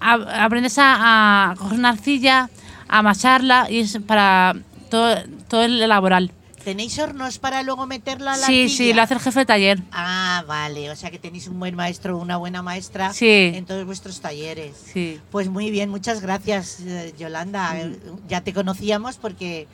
aprendes 0.00 0.78
a, 0.78 1.50
a 1.50 1.54
coger 1.56 1.78
una 1.78 1.90
arcilla, 1.90 2.48
a 2.88 2.98
amasarla 2.98 3.70
y 3.70 3.80
es 3.80 3.98
para 4.06 4.54
todo, 4.90 5.14
todo 5.48 5.62
el 5.62 5.86
laboral. 5.88 6.32
¿Tenéis 6.64 6.96
hornos 7.00 7.38
para 7.40 7.62
luego 7.64 7.86
meterla 7.86 8.34
a 8.34 8.36
la 8.36 8.46
Sí, 8.46 8.62
arcilla? 8.64 8.76
sí, 8.84 8.92
lo 8.94 9.02
hace 9.02 9.14
el 9.14 9.20
jefe 9.20 9.40
de 9.40 9.46
taller. 9.46 9.78
Ah, 9.90 10.44
vale, 10.46 10.90
o 10.92 10.96
sea 10.96 11.10
que 11.10 11.18
tenéis 11.18 11.48
un 11.48 11.58
buen 11.58 11.74
maestro 11.74 12.16
o 12.16 12.22
una 12.22 12.36
buena 12.36 12.62
maestra 12.62 13.12
Sí. 13.12 13.26
en 13.54 13.66
todos 13.66 13.84
vuestros 13.84 14.20
talleres. 14.20 14.76
Sí. 14.92 15.20
Pues 15.32 15.48
muy 15.48 15.72
bien, 15.72 15.90
muchas 15.90 16.20
gracias, 16.22 16.78
eh, 16.86 17.12
Yolanda. 17.18 17.78
Eh, 17.80 17.98
Ya 18.28 18.42
te 18.42 18.52
conocíamos 18.54 19.16
porque 19.16 19.66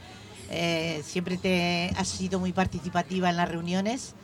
eh, 0.50 1.02
siempre 1.04 1.36
te 1.36 1.90
has 1.96 2.08
sido 2.08 2.40
muy 2.40 2.52
participativa 2.52 3.30
en 3.30 3.36
las 3.36 3.48
reuniones 3.48 4.14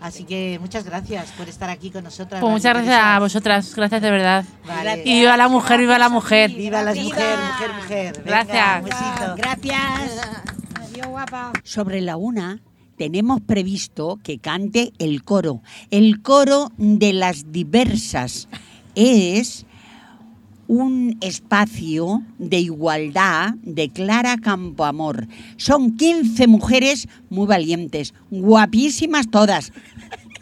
Así 0.00 0.24
que 0.24 0.58
muchas 0.60 0.84
gracias 0.84 1.32
por 1.32 1.48
estar 1.48 1.70
aquí 1.70 1.90
con 1.90 2.04
nosotras. 2.04 2.40
Pues 2.40 2.52
muchas 2.52 2.74
gracias 2.74 3.00
a 3.00 3.18
vosotras, 3.18 3.74
gracias 3.74 4.02
de 4.02 4.10
verdad. 4.10 4.44
Vale. 4.66 5.02
Y 5.04 5.20
viva 5.20 5.36
la 5.36 5.48
mujer, 5.48 5.80
viva 5.80 5.98
la 5.98 6.08
mujer. 6.08 6.50
Viva 6.50 6.84
mujeres, 6.84 7.04
mujer, 7.04 7.70
mujer. 7.74 8.22
Venga, 8.24 8.44
Gracias. 8.44 9.36
Gracias. 9.36 10.20
Adiós, 10.80 11.06
guapa. 11.06 11.52
Sobre 11.64 12.00
la 12.00 12.16
una 12.16 12.60
tenemos 12.96 13.40
previsto 13.40 14.18
que 14.22 14.38
cante 14.38 14.92
el 14.98 15.24
coro. 15.24 15.62
El 15.90 16.22
coro 16.22 16.70
de 16.76 17.12
las 17.12 17.50
diversas 17.50 18.48
es 18.94 19.66
un 20.68 21.18
espacio 21.20 22.22
de 22.38 22.60
igualdad 22.60 23.54
de 23.62 23.90
Clara 23.90 24.38
Campoamor. 24.38 25.26
Son 25.56 25.96
15 25.96 26.46
mujeres 26.46 27.08
muy 27.30 27.46
valientes, 27.46 28.14
guapísimas 28.30 29.30
todas, 29.30 29.72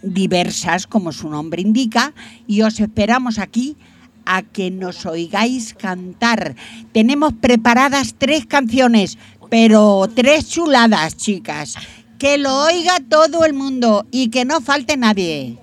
diversas 0.02 0.86
como 0.86 1.12
su 1.12 1.28
nombre 1.28 1.62
indica, 1.62 2.12
y 2.46 2.62
os 2.62 2.80
esperamos 2.80 3.38
aquí 3.38 3.76
a 4.24 4.42
que 4.42 4.70
nos 4.70 5.06
oigáis 5.06 5.74
cantar. 5.74 6.54
Tenemos 6.92 7.32
preparadas 7.32 8.14
tres 8.16 8.46
canciones, 8.46 9.18
pero 9.48 10.08
tres 10.14 10.48
chuladas, 10.48 11.16
chicas. 11.16 11.74
Que 12.18 12.38
lo 12.38 12.64
oiga 12.64 12.98
todo 13.08 13.44
el 13.44 13.54
mundo 13.54 14.06
y 14.10 14.28
que 14.28 14.44
no 14.44 14.60
falte 14.60 14.96
nadie. 14.96 15.58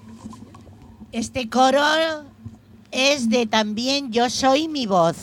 Este 1.12 1.48
coro 1.48 1.82
es 2.91 3.30
de 3.30 3.45
también 3.45 4.12
Yo 4.12 4.30
soy 4.30 4.67
mi 4.67 4.86
voz. 4.86 5.15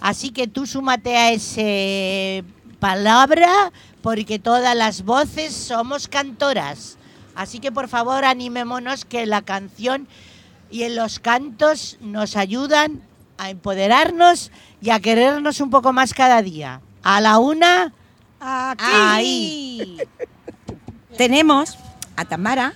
Así 0.00 0.30
que 0.30 0.46
tú 0.46 0.66
súmate 0.66 1.16
a 1.16 1.32
ese 1.32 2.44
palabra 2.78 3.72
porque 4.02 4.38
todas 4.38 4.76
las 4.76 5.04
voces 5.04 5.54
somos 5.54 6.08
cantoras. 6.08 6.96
Así 7.34 7.58
que 7.58 7.72
por 7.72 7.88
favor 7.88 8.24
animémonos 8.24 9.04
que 9.04 9.26
la 9.26 9.42
canción 9.42 10.08
y 10.70 10.84
en 10.84 10.96
los 10.96 11.18
cantos 11.18 11.98
nos 12.00 12.36
ayudan 12.36 13.02
a 13.38 13.50
empoderarnos 13.50 14.50
y 14.80 14.90
a 14.90 15.00
querernos 15.00 15.60
un 15.60 15.70
poco 15.70 15.92
más 15.92 16.14
cada 16.14 16.42
día. 16.42 16.80
A 17.02 17.20
la 17.20 17.38
una, 17.38 17.92
ahí. 18.40 19.98
Tenemos 21.16 21.76
a 22.16 22.24
Tamara 22.24 22.74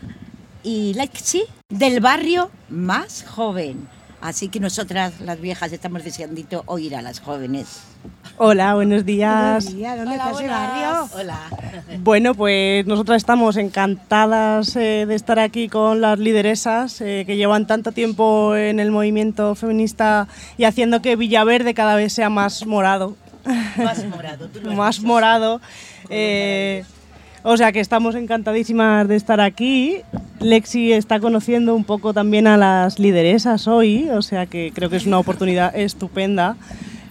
y 0.62 0.94
Lexi 0.94 1.44
del 1.68 2.00
barrio 2.00 2.50
más 2.68 3.24
joven. 3.28 3.88
Así 4.22 4.48
que 4.48 4.60
nosotras, 4.60 5.20
las 5.20 5.40
viejas, 5.40 5.72
estamos 5.72 6.04
deseandito 6.04 6.62
oír 6.66 6.94
a 6.94 7.02
las 7.02 7.18
jóvenes. 7.18 7.82
Hola, 8.38 8.74
buenos 8.74 9.04
días. 9.04 9.64
Buenos 9.64 9.74
días, 9.74 9.98
¿dónde 9.98 10.14
está 10.14 10.30
ese 10.30 10.46
barrio? 10.46 11.08
Hola. 11.16 11.40
Bueno, 11.98 12.34
pues 12.36 12.86
nosotras 12.86 13.16
estamos 13.16 13.56
encantadas 13.56 14.76
eh, 14.76 15.06
de 15.08 15.14
estar 15.16 15.40
aquí 15.40 15.68
con 15.68 16.00
las 16.00 16.20
lideresas 16.20 17.00
eh, 17.00 17.24
que 17.26 17.36
llevan 17.36 17.66
tanto 17.66 17.90
tiempo 17.90 18.54
en 18.54 18.78
el 18.78 18.92
movimiento 18.92 19.56
feminista 19.56 20.28
y 20.56 20.64
haciendo 20.64 21.02
que 21.02 21.16
Villaverde 21.16 21.74
cada 21.74 21.96
vez 21.96 22.12
sea 22.12 22.30
más 22.30 22.64
morado. 22.64 23.16
Más 23.76 24.04
morado, 24.06 24.46
tú 24.46 24.60
lo 24.60 24.70
has 24.70 24.76
más 24.76 24.96
dicho. 24.98 25.08
morado. 25.08 25.60
Eh, 26.10 26.84
o 27.44 27.56
sea 27.56 27.72
que 27.72 27.80
estamos 27.80 28.14
encantadísimas 28.14 29.08
de 29.08 29.16
estar 29.16 29.40
aquí. 29.40 30.02
Lexi 30.40 30.92
está 30.92 31.20
conociendo 31.20 31.74
un 31.74 31.84
poco 31.84 32.14
también 32.14 32.46
a 32.46 32.56
las 32.56 32.98
lideresas 32.98 33.66
hoy, 33.68 34.08
o 34.10 34.22
sea 34.22 34.46
que 34.46 34.72
creo 34.74 34.90
que 34.90 34.96
es 34.96 35.06
una 35.06 35.18
oportunidad 35.18 35.74
estupenda. 35.76 36.56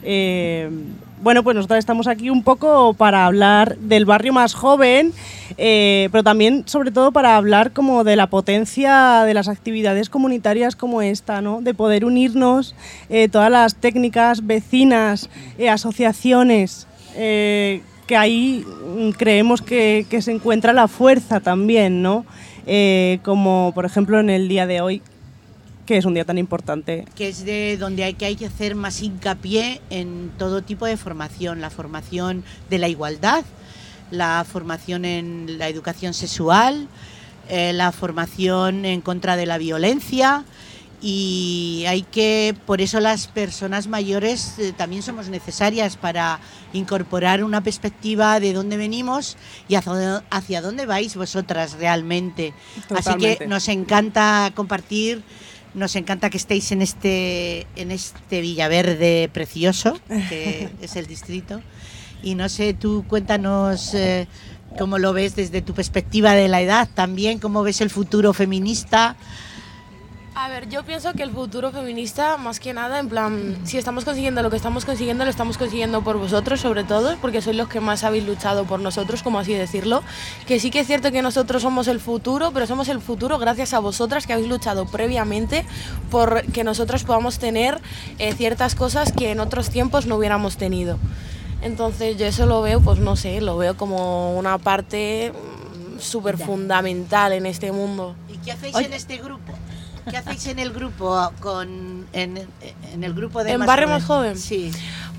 Eh, 0.04 0.70
bueno, 1.22 1.44
pues 1.44 1.56
nosotros 1.56 1.78
estamos 1.78 2.08
aquí 2.08 2.30
un 2.30 2.44
poco 2.44 2.96
para 2.96 3.26
hablar 3.26 3.78
del 3.78 4.06
barrio 4.06 4.34
más 4.34 4.56
joven, 4.56 5.14
eh, 5.58 6.10
pero 6.12 6.24
también 6.24 6.64
sobre 6.66 6.90
todo 6.92 7.12
para 7.12 7.36
hablar 7.36 7.74
como 7.74 8.04
de 8.04 8.16
la 8.16 8.28
potencia 8.28 9.24
de 9.24 9.34
las 9.36 9.48
actividades 9.48 10.10
comunitarias 10.10 10.76
como 10.76 11.04
esta, 11.04 11.42
¿no? 11.42 11.62
De 11.62 11.76
poder 11.76 12.06
unirnos 12.06 12.74
eh, 13.10 13.30
todas 13.30 13.52
las 13.52 13.76
técnicas, 13.76 14.48
vecinas, 14.48 15.30
asociaciones, 15.70 16.88
que 18.12 18.18
ahí 18.18 18.66
mm, 18.68 19.12
creemos 19.12 19.62
que, 19.62 20.06
que 20.10 20.22
se 20.22 20.34
encuentra 20.34 20.74
la 20.74 20.90
fuerza 20.90 21.40
también, 21.40 22.02
¿no? 22.02 22.26
Eh, 22.68 23.20
como 23.24 23.72
por 23.74 23.86
ejemplo 23.86 24.20
en 24.20 24.30
el 24.30 24.50
día 24.50 24.68
de 24.68 24.82
hoy, 24.82 25.02
que 25.86 25.96
es 25.96 26.04
un 26.04 26.14
día 26.14 26.26
tan 26.26 26.38
importante. 26.38 27.06
que 27.16 27.30
es 27.30 27.46
de 27.46 27.78
donde 27.78 28.04
hay 28.04 28.16
que, 28.16 28.26
hay 28.26 28.36
que 28.36 28.48
hacer 28.48 28.76
más 28.76 29.02
hincapié 29.02 29.80
en 29.90 30.30
todo 30.38 30.62
tipo 30.62 30.86
de 30.86 30.98
formación, 30.98 31.62
la 31.62 31.70
formación 31.70 32.44
de 32.70 32.80
la 32.80 32.90
igualdad, 32.90 33.46
la 34.12 34.46
formación 34.46 35.06
en 35.06 35.58
la 35.58 35.70
educación 35.70 36.14
sexual, 36.14 36.90
eh, 37.48 37.72
la 37.72 37.94
formación 37.94 38.84
en 38.84 39.00
contra 39.00 39.38
de 39.38 39.46
la 39.46 39.58
violencia 39.58 40.44
y 41.02 41.84
hay 41.88 42.04
que, 42.04 42.56
por 42.68 42.80
eso 42.80 43.00
las 43.00 43.28
personas 43.28 43.88
mayores 43.88 44.60
eh, 44.60 44.72
también 44.76 45.02
somos 45.02 45.30
necesarias 45.30 45.98
para 45.98 46.40
incorporar 46.74 47.44
una 47.44 47.62
perspectiva 47.62 48.40
de 48.40 48.54
dónde 48.54 48.78
venimos 48.78 49.38
y 49.68 49.76
hacia, 49.76 50.24
hacia 50.30 50.62
dónde 50.62 50.86
vais 50.86 51.16
vosotras 51.16 51.74
realmente. 51.74 52.54
Así 52.96 53.16
que 53.18 53.46
nos 53.48 53.68
encanta 53.68 54.52
compartir, 54.56 55.24
nos 55.74 55.96
encanta 55.96 56.30
que 56.30 56.38
estéis 56.38 56.72
en 56.72 56.82
este, 56.82 57.68
en 57.76 57.92
este 57.92 58.42
Villaverde 58.42 59.30
precioso, 59.32 60.00
que 60.30 60.70
es 60.82 60.96
el 60.96 61.08
distrito. 61.08 61.62
Y 62.24 62.36
no 62.36 62.50
sé, 62.50 62.74
tú 62.74 63.04
cuéntanos 63.08 63.94
eh, 63.94 64.28
cómo 64.78 64.98
lo 64.98 65.14
ves 65.14 65.36
desde 65.36 65.62
tu 65.62 65.74
perspectiva 65.74 66.34
de 66.34 66.48
la 66.48 66.62
edad 66.62 66.90
también, 66.94 67.40
cómo 67.40 67.64
ves 67.64 67.82
el 67.82 67.90
futuro 67.90 68.34
feminista. 68.34 69.16
A 70.34 70.48
ver, 70.48 70.70
yo 70.70 70.84
pienso 70.84 71.12
que 71.12 71.24
el 71.24 71.32
futuro 71.32 71.72
feminista, 71.72 72.38
más 72.38 72.62
que 72.62 72.74
nada, 72.74 73.00
en 73.00 73.10
plan, 73.10 73.58
si 73.66 73.78
estamos 73.78 74.06
consiguiendo 74.06 74.42
lo 74.42 74.50
que 74.50 74.56
estamos 74.56 74.86
consiguiendo, 74.86 75.26
lo 75.26 75.30
estamos 75.30 75.58
consiguiendo 75.58 76.04
por 76.04 76.18
vosotros, 76.18 76.62
sobre 76.62 76.86
todo, 76.86 77.18
porque 77.20 77.42
sois 77.42 77.58
los 77.58 77.68
que 77.68 77.82
más 77.82 78.06
habéis 78.06 78.26
luchado 78.26 78.64
por 78.64 78.80
nosotros, 78.80 79.24
como 79.24 79.40
así 79.40 79.54
decirlo. 79.54 80.04
Que 80.48 80.62
sí 80.62 80.72
que 80.72 80.80
es 80.80 80.88
cierto 80.88 81.12
que 81.12 81.22
nosotros 81.22 81.62
somos 81.62 81.90
el 81.90 82.00
futuro, 82.00 82.52
pero 82.54 82.66
somos 82.66 82.88
el 82.88 83.02
futuro 83.02 83.40
gracias 83.40 83.74
a 83.74 83.80
vosotras 83.80 84.26
que 84.26 84.32
habéis 84.32 84.48
luchado 84.48 84.86
previamente 84.86 85.66
por 86.10 86.44
que 86.54 86.64
nosotros 86.64 87.04
podamos 87.04 87.38
tener 87.38 87.82
eh, 88.18 88.34
ciertas 88.34 88.74
cosas 88.74 89.12
que 89.12 89.32
en 89.32 89.42
otros 89.42 89.70
tiempos 89.70 90.06
no 90.06 90.16
hubiéramos 90.16 90.56
tenido. 90.56 90.98
Entonces 91.62 92.18
yo 92.18 92.26
eso 92.26 92.46
lo 92.46 92.62
veo, 92.62 92.80
pues 92.80 93.00
no 93.00 93.18
sé, 93.18 93.42
lo 93.42 93.58
veo 93.58 93.76
como 93.76 94.38
una 94.38 94.58
parte 94.60 95.34
mm, 95.34 96.00
súper 96.00 96.38
fundamental 96.38 97.34
en 97.34 97.46
este 97.46 97.74
mundo. 97.74 98.16
¿Y 98.30 98.38
qué 98.38 98.54
hacéis 98.54 98.78
en 98.78 98.94
este 98.94 99.18
grupo? 99.18 99.52
¿Qué 100.12 100.18
hacéis 100.18 100.48
en 100.48 100.60
el 100.60 100.72
grupo 100.72 101.32
con 101.40 102.06
en, 102.12 102.48
en 102.94 103.04
el 103.04 103.14
grupo 103.14 103.44
de 103.44 103.52
¿En 103.52 103.66
Barrio 103.66 103.88
Más 103.88 104.04
Joven? 104.04 104.38
Sí. 104.38 104.72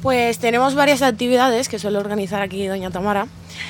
Pues 0.03 0.39
tenemos 0.39 0.75
varias 0.75 1.01
actividades 1.01 1.69
que 1.69 1.79
suele 1.79 1.97
organizar 1.97 2.43
aquí 2.43 2.67
Doña 2.67 2.91
Tamara, 2.91 3.27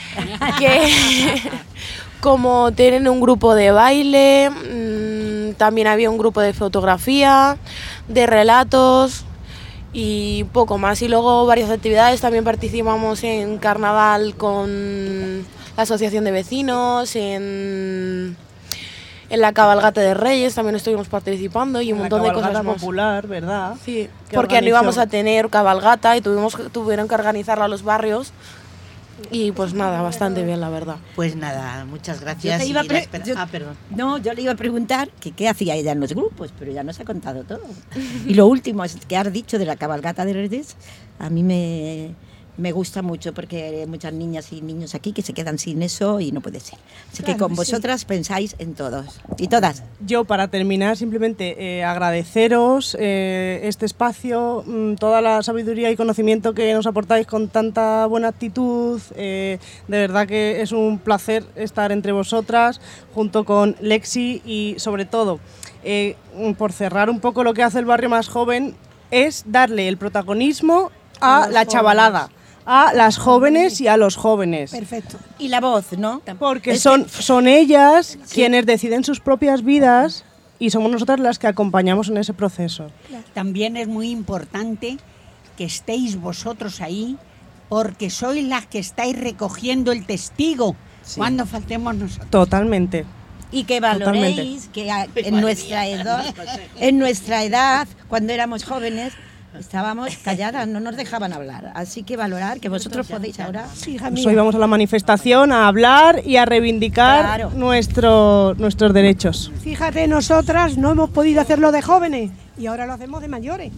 que 0.58 1.40
como 2.20 2.72
tienen 2.72 3.06
un 3.06 3.20
grupo 3.20 3.54
de 3.54 3.70
baile, 3.70 4.50
mm, 4.50 5.54
también 5.54 5.87
había 5.87 6.11
un 6.11 6.18
grupo 6.18 6.40
de 6.40 6.54
fotografía, 6.54 7.56
de 8.08 8.26
relatos 8.26 9.24
y 9.92 10.44
poco 10.52 10.78
más. 10.78 11.02
Y 11.02 11.08
luego 11.08 11.46
varias 11.46 11.70
actividades, 11.70 12.20
también 12.20 12.44
participamos 12.44 13.22
en 13.24 13.58
carnaval 13.58 14.35
con 14.35 15.44
la 15.76 15.82
Asociación 15.82 16.24
de 16.24 16.30
Vecinos, 16.30 17.14
en, 17.14 18.37
en 19.32 19.40
la 19.40 19.52
cabalgata 19.52 20.00
de 20.02 20.12
Reyes 20.14 20.54
también 20.54 20.76
estuvimos 20.76 21.08
participando 21.08 21.80
y 21.80 21.90
un 21.92 22.00
montón 22.00 22.22
de 22.22 22.32
cosas 22.32 22.62
más. 22.62 22.74
popular, 22.76 23.26
¿verdad? 23.26 23.76
Sí, 23.82 24.08
que 24.28 24.36
porque 24.36 24.54
no 24.54 24.58
organizó. 24.58 24.68
íbamos 24.68 24.98
a 24.98 25.06
tener 25.06 25.48
cabalgata 25.48 26.16
y 26.16 26.20
tuvimos, 26.20 26.56
tuvieron 26.70 27.08
que 27.08 27.14
organizarla 27.14 27.66
los 27.66 27.82
barrios. 27.82 28.32
Y 29.30 29.52
pues 29.52 29.72
nada, 29.72 30.02
bastante 30.02 30.42
bien, 30.42 30.60
la 30.60 30.68
verdad. 30.68 30.96
Pues 31.14 31.36
nada, 31.36 31.84
muchas 31.84 32.18
Yo 32.18 32.24
gracias. 32.24 32.60
te 32.60 32.66
iba 32.66 32.80
a 32.80 32.84
yo- 32.84 33.34
Ah, 33.36 33.46
perdón. 33.50 33.76
No, 33.90 34.18
yo 34.18 34.32
le 34.34 34.42
iba 34.42 34.52
a 34.52 34.56
preguntar 34.56 35.08
que 35.20 35.30
qué 35.30 35.48
hacía 35.48 35.76
ella 35.76 35.92
en 35.92 36.00
los 36.00 36.12
grupos, 36.12 36.52
pero 36.58 36.72
ya 36.72 36.82
nos 36.82 36.98
ha 37.00 37.04
contado 37.04 37.44
todo. 37.44 37.62
Y 38.26 38.34
lo 38.34 38.46
último 38.46 38.84
es 38.84 38.96
que 39.06 39.16
has 39.16 39.32
dicho 39.32 39.58
de 39.58 39.64
la 39.64 39.76
cabalgata 39.76 40.24
de 40.24 40.32
redes, 40.32 40.76
a 41.18 41.30
mí 41.30 41.42
me, 41.42 42.14
me 42.56 42.72
gusta 42.72 43.00
mucho 43.00 43.32
porque 43.32 43.62
hay 43.64 43.86
muchas 43.86 44.12
niñas 44.12 44.52
y 44.52 44.60
niños 44.60 44.94
aquí 44.94 45.12
que 45.12 45.22
se 45.22 45.32
quedan 45.32 45.58
sin 45.58 45.82
eso 45.82 46.20
y 46.20 46.32
no 46.32 46.40
puede 46.40 46.60
ser. 46.60 46.78
Así 47.10 47.22
que 47.22 47.36
con 47.36 47.50
sí. 47.50 47.56
vosotras 47.56 48.04
pensáis 48.04 48.54
en 48.58 48.74
todos 48.74 49.20
y 49.38 49.48
todas. 49.48 49.82
Yo, 50.04 50.24
para 50.24 50.48
terminar, 50.48 50.96
simplemente 50.96 51.78
eh, 51.78 51.84
agradeceros 51.84 52.96
eh, 53.00 53.60
este 53.64 53.86
espacio, 53.86 54.64
mm, 54.66 54.94
toda 54.96 55.22
la 55.22 55.42
sabiduría 55.42 55.90
y 55.90 55.96
conocimiento 55.96 56.52
que 56.52 56.72
nos 56.74 56.86
aportáis 56.86 57.26
con 57.26 57.48
tanta 57.48 58.06
buena 58.06 58.28
actitud. 58.28 59.00
eh, 59.16 59.58
de 59.88 59.98
verdad 59.98 60.26
que 60.26 60.60
es 60.60 60.72
un 60.72 60.98
placer 60.98 61.44
estar 61.56 61.92
entre 61.92 62.12
vosotras, 62.12 62.80
junto 63.14 63.44
con 63.44 63.76
Lexi 63.80 64.42
y, 64.44 64.74
sobre 64.78 65.04
todo, 65.04 65.40
por 66.58 66.72
cerrar 66.72 67.10
un 67.10 67.20
poco 67.20 67.44
lo 67.44 67.54
que 67.54 67.62
hace 67.62 67.78
el 67.78 67.84
barrio 67.84 68.08
más 68.08 68.28
joven, 68.28 68.76
es 69.10 69.44
darle 69.46 69.88
el 69.88 69.96
protagonismo 69.96 70.90
A 71.20 71.48
la 71.50 71.66
chavalada. 71.66 72.30
A 72.64 72.92
las 72.94 73.18
jóvenes 73.18 73.81
y 73.81 73.88
a 73.88 73.96
los 73.96 74.16
jóvenes. 74.16 74.70
Perfecto. 74.70 75.18
Y 75.38 75.48
la 75.48 75.61
voz, 75.61 75.92
¿no? 75.98 76.22
Porque 76.38 76.77
son, 76.79 77.09
son 77.09 77.48
ellas 77.48 78.18
quienes 78.33 78.66
deciden 78.66 79.05
sus 79.05 79.20
propias 79.20 79.62
vidas 79.64 80.25
y 80.59 80.70
somos 80.70 80.90
nosotras 80.92 81.18
las 81.20 81.38
que 81.38 81.48
acompañamos 81.48 82.09
en 82.09 82.18
ese 82.18 82.35
proceso. 82.35 82.87
También 83.35 83.77
es 83.77 83.88
muy 83.88 84.11
importante 84.11 84.98
que 85.57 85.64
estéis 85.64 86.20
vosotros 86.20 86.81
ahí 86.81 87.16
porque 87.68 88.11
sois 88.11 88.44
las 88.44 88.66
que 88.66 88.79
estáis 88.79 89.18
recogiendo 89.18 89.92
el 89.92 90.07
testigo 90.07 90.77
cuando 91.16 91.46
faltemos 91.46 91.94
nosotros. 91.96 92.31
Totalmente. 92.31 93.05
Y 93.51 93.64
que 93.64 93.81
Totalmente. 93.81 94.05
valoréis 94.14 94.68
que 94.72 94.90
a- 94.90 95.09
en 95.16 95.40
nuestra 95.40 95.87
edad, 95.88 96.25
en 96.79 96.98
nuestra 96.98 97.44
edad, 97.44 97.88
cuando 98.09 98.33
éramos 98.33 98.64
jóvenes, 98.64 99.12
estábamos 99.58 100.16
calladas, 100.18 100.66
no 100.68 100.80
nos 100.80 100.96
dejaban 100.96 101.32
hablar. 101.32 101.72
Así 101.74 102.02
que 102.02 102.16
valorar 102.16 102.60
que 102.60 102.68
vosotros 102.68 103.06
podéis 103.06 103.38
ahora. 103.40 103.66
Pues 104.10 104.26
hoy 104.26 104.34
vamos 104.34 104.54
a 104.54 104.58
la 104.58 104.66
manifestación 104.66 105.52
a 105.52 105.68
hablar 105.68 106.22
y 106.24 106.36
a 106.36 106.44
reivindicar 106.44 107.24
Claro. 107.24 107.50
nuestro- 107.54 108.54
nuestros 108.58 108.92
derechos. 108.92 109.52
Fíjate, 109.62 110.06
nosotras 110.08 110.76
no 110.78 110.90
hemos 110.92 111.10
podido 111.10 111.40
hacerlo 111.40 111.72
de 111.72 111.82
jóvenes 111.82 112.30
y 112.58 112.66
ahora 112.66 112.86
lo 112.86 112.92
hacemos 112.94 113.20
de 113.20 113.28
mayores. 113.28 113.72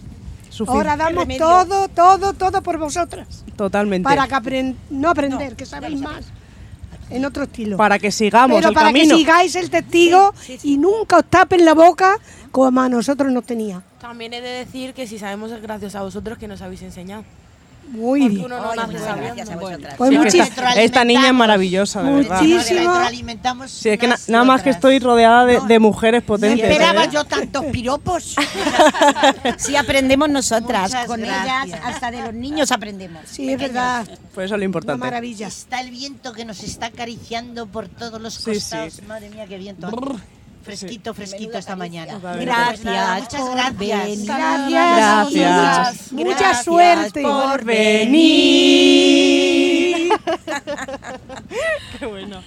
Sufrir. 0.49 0.75
Ahora 0.77 0.95
damos 0.95 1.27
todo, 1.37 1.89
todo, 1.89 2.33
todo 2.33 2.61
por 2.61 2.77
vosotras. 2.77 3.43
Totalmente. 3.57 4.03
Para 4.07 4.27
que 4.27 4.35
apren- 4.35 4.75
no 4.89 5.09
aprender, 5.09 5.55
que 5.55 5.65
sabéis 5.65 5.99
más 5.99 6.23
en 7.09 7.25
otro 7.25 7.43
estilo. 7.43 7.75
Para 7.75 7.99
que 7.99 8.09
sigamos 8.11 8.55
Pero 8.57 8.69
el 8.69 8.73
para 8.73 8.87
camino. 8.87 9.15
que 9.15 9.19
sigáis 9.21 9.55
el 9.55 9.69
testigo 9.69 10.33
y 10.63 10.77
nunca 10.77 11.17
os 11.17 11.25
tapen 11.25 11.65
la 11.65 11.73
boca 11.73 12.15
como 12.51 12.79
a 12.79 12.87
nosotros 12.87 13.31
nos 13.33 13.43
tenía. 13.43 13.81
También 14.07 14.33
he 14.33 14.41
de 14.41 14.49
decir 14.65 14.93
que 14.93 15.07
si 15.07 15.17
sabemos 15.17 15.51
es 15.51 15.61
gracias 15.63 15.95
a 15.95 16.03
vosotros 16.03 16.37
que 16.37 16.47
nos 16.47 16.61
habéis 16.61 16.83
enseñado. 16.83 17.23
Muy 17.89 18.29
bien. 18.29 18.45
uno 18.45 18.59
no 18.59 18.73
nace 18.75 18.97
sabiendo. 18.99 19.43
Pues 19.97 20.09
Sí, 20.09 20.15
muchis- 20.17 20.43
esta, 20.47 20.73
esta 20.73 21.03
niña 21.03 21.27
es 21.27 21.33
maravillosa, 21.33 22.01
de 22.03 22.13
verdad. 22.13 22.41
Muchísimo. 22.41 22.93
Sí, 23.67 23.89
es 23.89 23.99
que 23.99 24.07
na- 24.07 24.17
nada 24.27 24.43
más 24.43 24.61
que 24.63 24.69
estoy 24.71 24.99
rodeada 24.99 25.45
de, 25.45 25.59
de 25.61 25.79
mujeres 25.79 26.21
potentes. 26.23 26.67
Esperaba 26.67 27.05
¿eh? 27.05 27.09
yo 27.11 27.23
tantos 27.25 27.65
piropos. 27.65 28.35
Sí 29.57 29.75
aprendemos 29.75 30.29
nosotras, 30.29 30.83
Muchas 30.91 31.05
con 31.07 31.21
gracias. 31.21 31.65
ellas 31.67 31.79
hasta 31.83 32.11
de 32.11 32.21
los 32.23 32.33
niños 32.33 32.71
aprendemos. 32.71 33.21
Sí, 33.25 33.49
es 33.51 33.59
verdad. 33.59 34.05
Pues 34.33 34.45
eso 34.45 34.55
es 34.55 34.59
lo 34.59 34.65
importante. 34.65 34.99
maravilla. 34.99 35.47
Está 35.47 35.79
el 35.81 35.89
viento 35.91 36.33
que 36.33 36.45
nos 36.45 36.63
está 36.63 36.87
acariciando 36.87 37.65
por 37.67 37.87
todos 37.87 38.19
los 38.21 38.39
costados. 38.39 38.93
sí. 38.93 39.01
Madre 39.07 39.29
mía, 39.29 39.45
qué 39.47 39.57
viento. 39.57 39.89
Fresquito, 40.65 41.13
fresquito 41.13 41.59
esta 41.59 41.75
mañana. 41.75 42.17
Gracias 42.19 43.21
muchas 43.21 43.51
gracias. 43.51 44.25
Gracias. 44.25 45.31
Gracias. 45.31 46.11
Mucha 46.11 46.63
suerte. 46.63 47.21
por 47.21 47.63
venir. 47.63 48.15
Qué 51.99 52.05
bueno. 52.07 52.41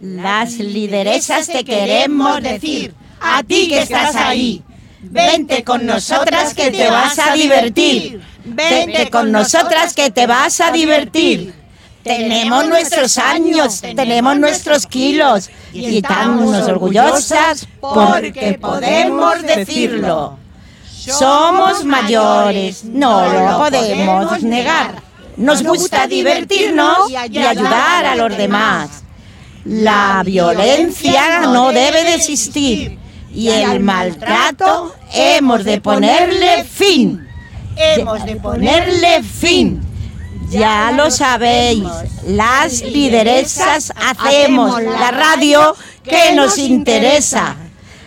Las 0.00 0.58
lideresas 0.58 1.46
te 1.46 1.62
queremos 1.64 2.42
decir, 2.42 2.92
a 3.20 3.44
ti 3.44 3.68
que 3.68 3.82
estás 3.82 4.16
ahí, 4.16 4.64
vente 5.00 5.62
con 5.62 5.86
nosotras 5.86 6.54
que 6.54 6.72
te 6.72 6.90
vas 6.90 7.20
a 7.20 7.34
divertir, 7.34 8.20
vente 8.44 9.10
con 9.10 9.30
nosotras 9.30 9.94
que 9.94 10.10
te 10.10 10.26
vas 10.26 10.60
a 10.60 10.72
divertir. 10.72 11.61
Tenemos 12.02 12.66
nuestros 12.68 13.16
años, 13.18 13.80
tenemos 13.80 14.36
nuestros 14.36 14.86
kilos 14.86 15.50
y 15.72 15.98
estamos 15.98 16.68
orgullosas 16.68 17.66
porque 17.80 18.58
podemos 18.60 19.42
decirlo. 19.42 20.38
Somos 20.88 21.84
mayores, 21.84 22.84
no 22.84 23.26
lo 23.32 23.58
podemos 23.58 24.42
negar. 24.42 25.02
Nos 25.36 25.62
gusta 25.62 26.06
divertirnos 26.06 27.10
y 27.10 27.16
ayudar 27.16 28.04
a 28.04 28.16
los 28.16 28.36
demás. 28.36 29.02
La 29.64 30.22
violencia 30.24 31.40
no 31.42 31.72
debe 31.72 32.04
de 32.04 32.14
existir 32.14 32.98
y 33.32 33.48
el 33.48 33.80
maltrato 33.80 34.94
hemos 35.12 35.64
de 35.64 35.80
ponerle 35.80 36.64
fin. 36.64 37.26
Hemos 37.76 38.24
de 38.24 38.36
ponerle 38.36 39.22
fin. 39.22 39.81
Ya 40.48 40.92
lo 40.92 41.10
sabéis, 41.10 41.88
las 42.26 42.82
lideresas 42.82 43.92
hacemos 43.96 44.82
la 44.82 45.10
radio 45.10 45.74
que 46.04 46.32
nos 46.34 46.58
interesa. 46.58 47.56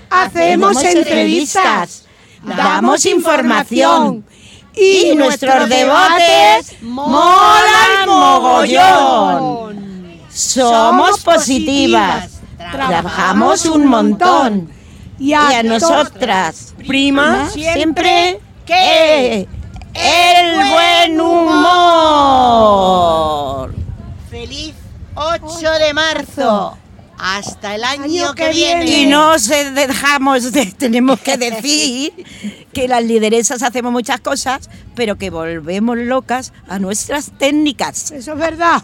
Hacemos 0.09 0.83
entrevistas, 0.83 2.05
damos 2.43 3.05
información 3.07 4.23
y 4.75 5.15
nuestros 5.15 5.67
debates 5.69 6.75
molan 6.81 8.07
mogollón. 8.07 9.75
Somos 10.29 11.19
positivas, 11.21 12.29
trabajamos 12.71 13.65
un 13.65 13.87
montón. 13.87 14.69
y 15.17 15.33
a 15.33 15.63
nosotras, 15.63 16.75
Prima, 16.85 17.49
siempre 17.49 18.39
que 18.65 19.47
el 19.95 20.55
buen 20.69 21.19
humor. 21.21 21.65
Feliz 24.29 24.73
8 25.15 25.71
de 25.79 25.93
marzo. 25.93 26.77
Hasta 27.17 27.75
el 27.75 27.83
año, 27.85 28.35
que, 28.35 28.49
viene. 28.49 28.85
Y 28.85 29.05
no 29.05 29.39
se 29.39 29.71
dejamos 29.71 30.51
de, 30.51 30.65
tenemos 30.77 31.21
que 31.21 31.37
decir 31.37 32.11
que 32.73 32.89
las 32.89 33.03
lideresas 33.05 33.63
hacemos 33.63 33.93
muchas 33.93 34.19
cosas, 34.19 34.69
pero 34.95 35.17
que 35.17 35.29
volvemos 35.29 35.97
locas 35.97 36.51
a 36.67 36.77
nuestras 36.77 37.31
técnicas. 37.37 38.11
Eso 38.11 38.33
es 38.33 38.37
verdad. 38.37 38.83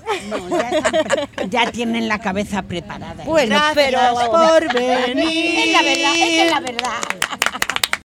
Ya 1.50 1.70
tienen 1.72 2.08
la 2.08 2.20
cabeza 2.20 2.62
preparada. 2.62 3.26
Bueno, 3.26 3.56
Gracias 3.56 3.76
pero 3.76 4.00
por 4.32 4.74
venir. 4.74 5.60
Es 5.62 5.74
la 5.74 5.82
verdad, 5.82 6.16
es 6.16 6.24
que 6.24 6.46
es 6.46 6.52
la 6.52 6.60
verdad. 6.62 7.02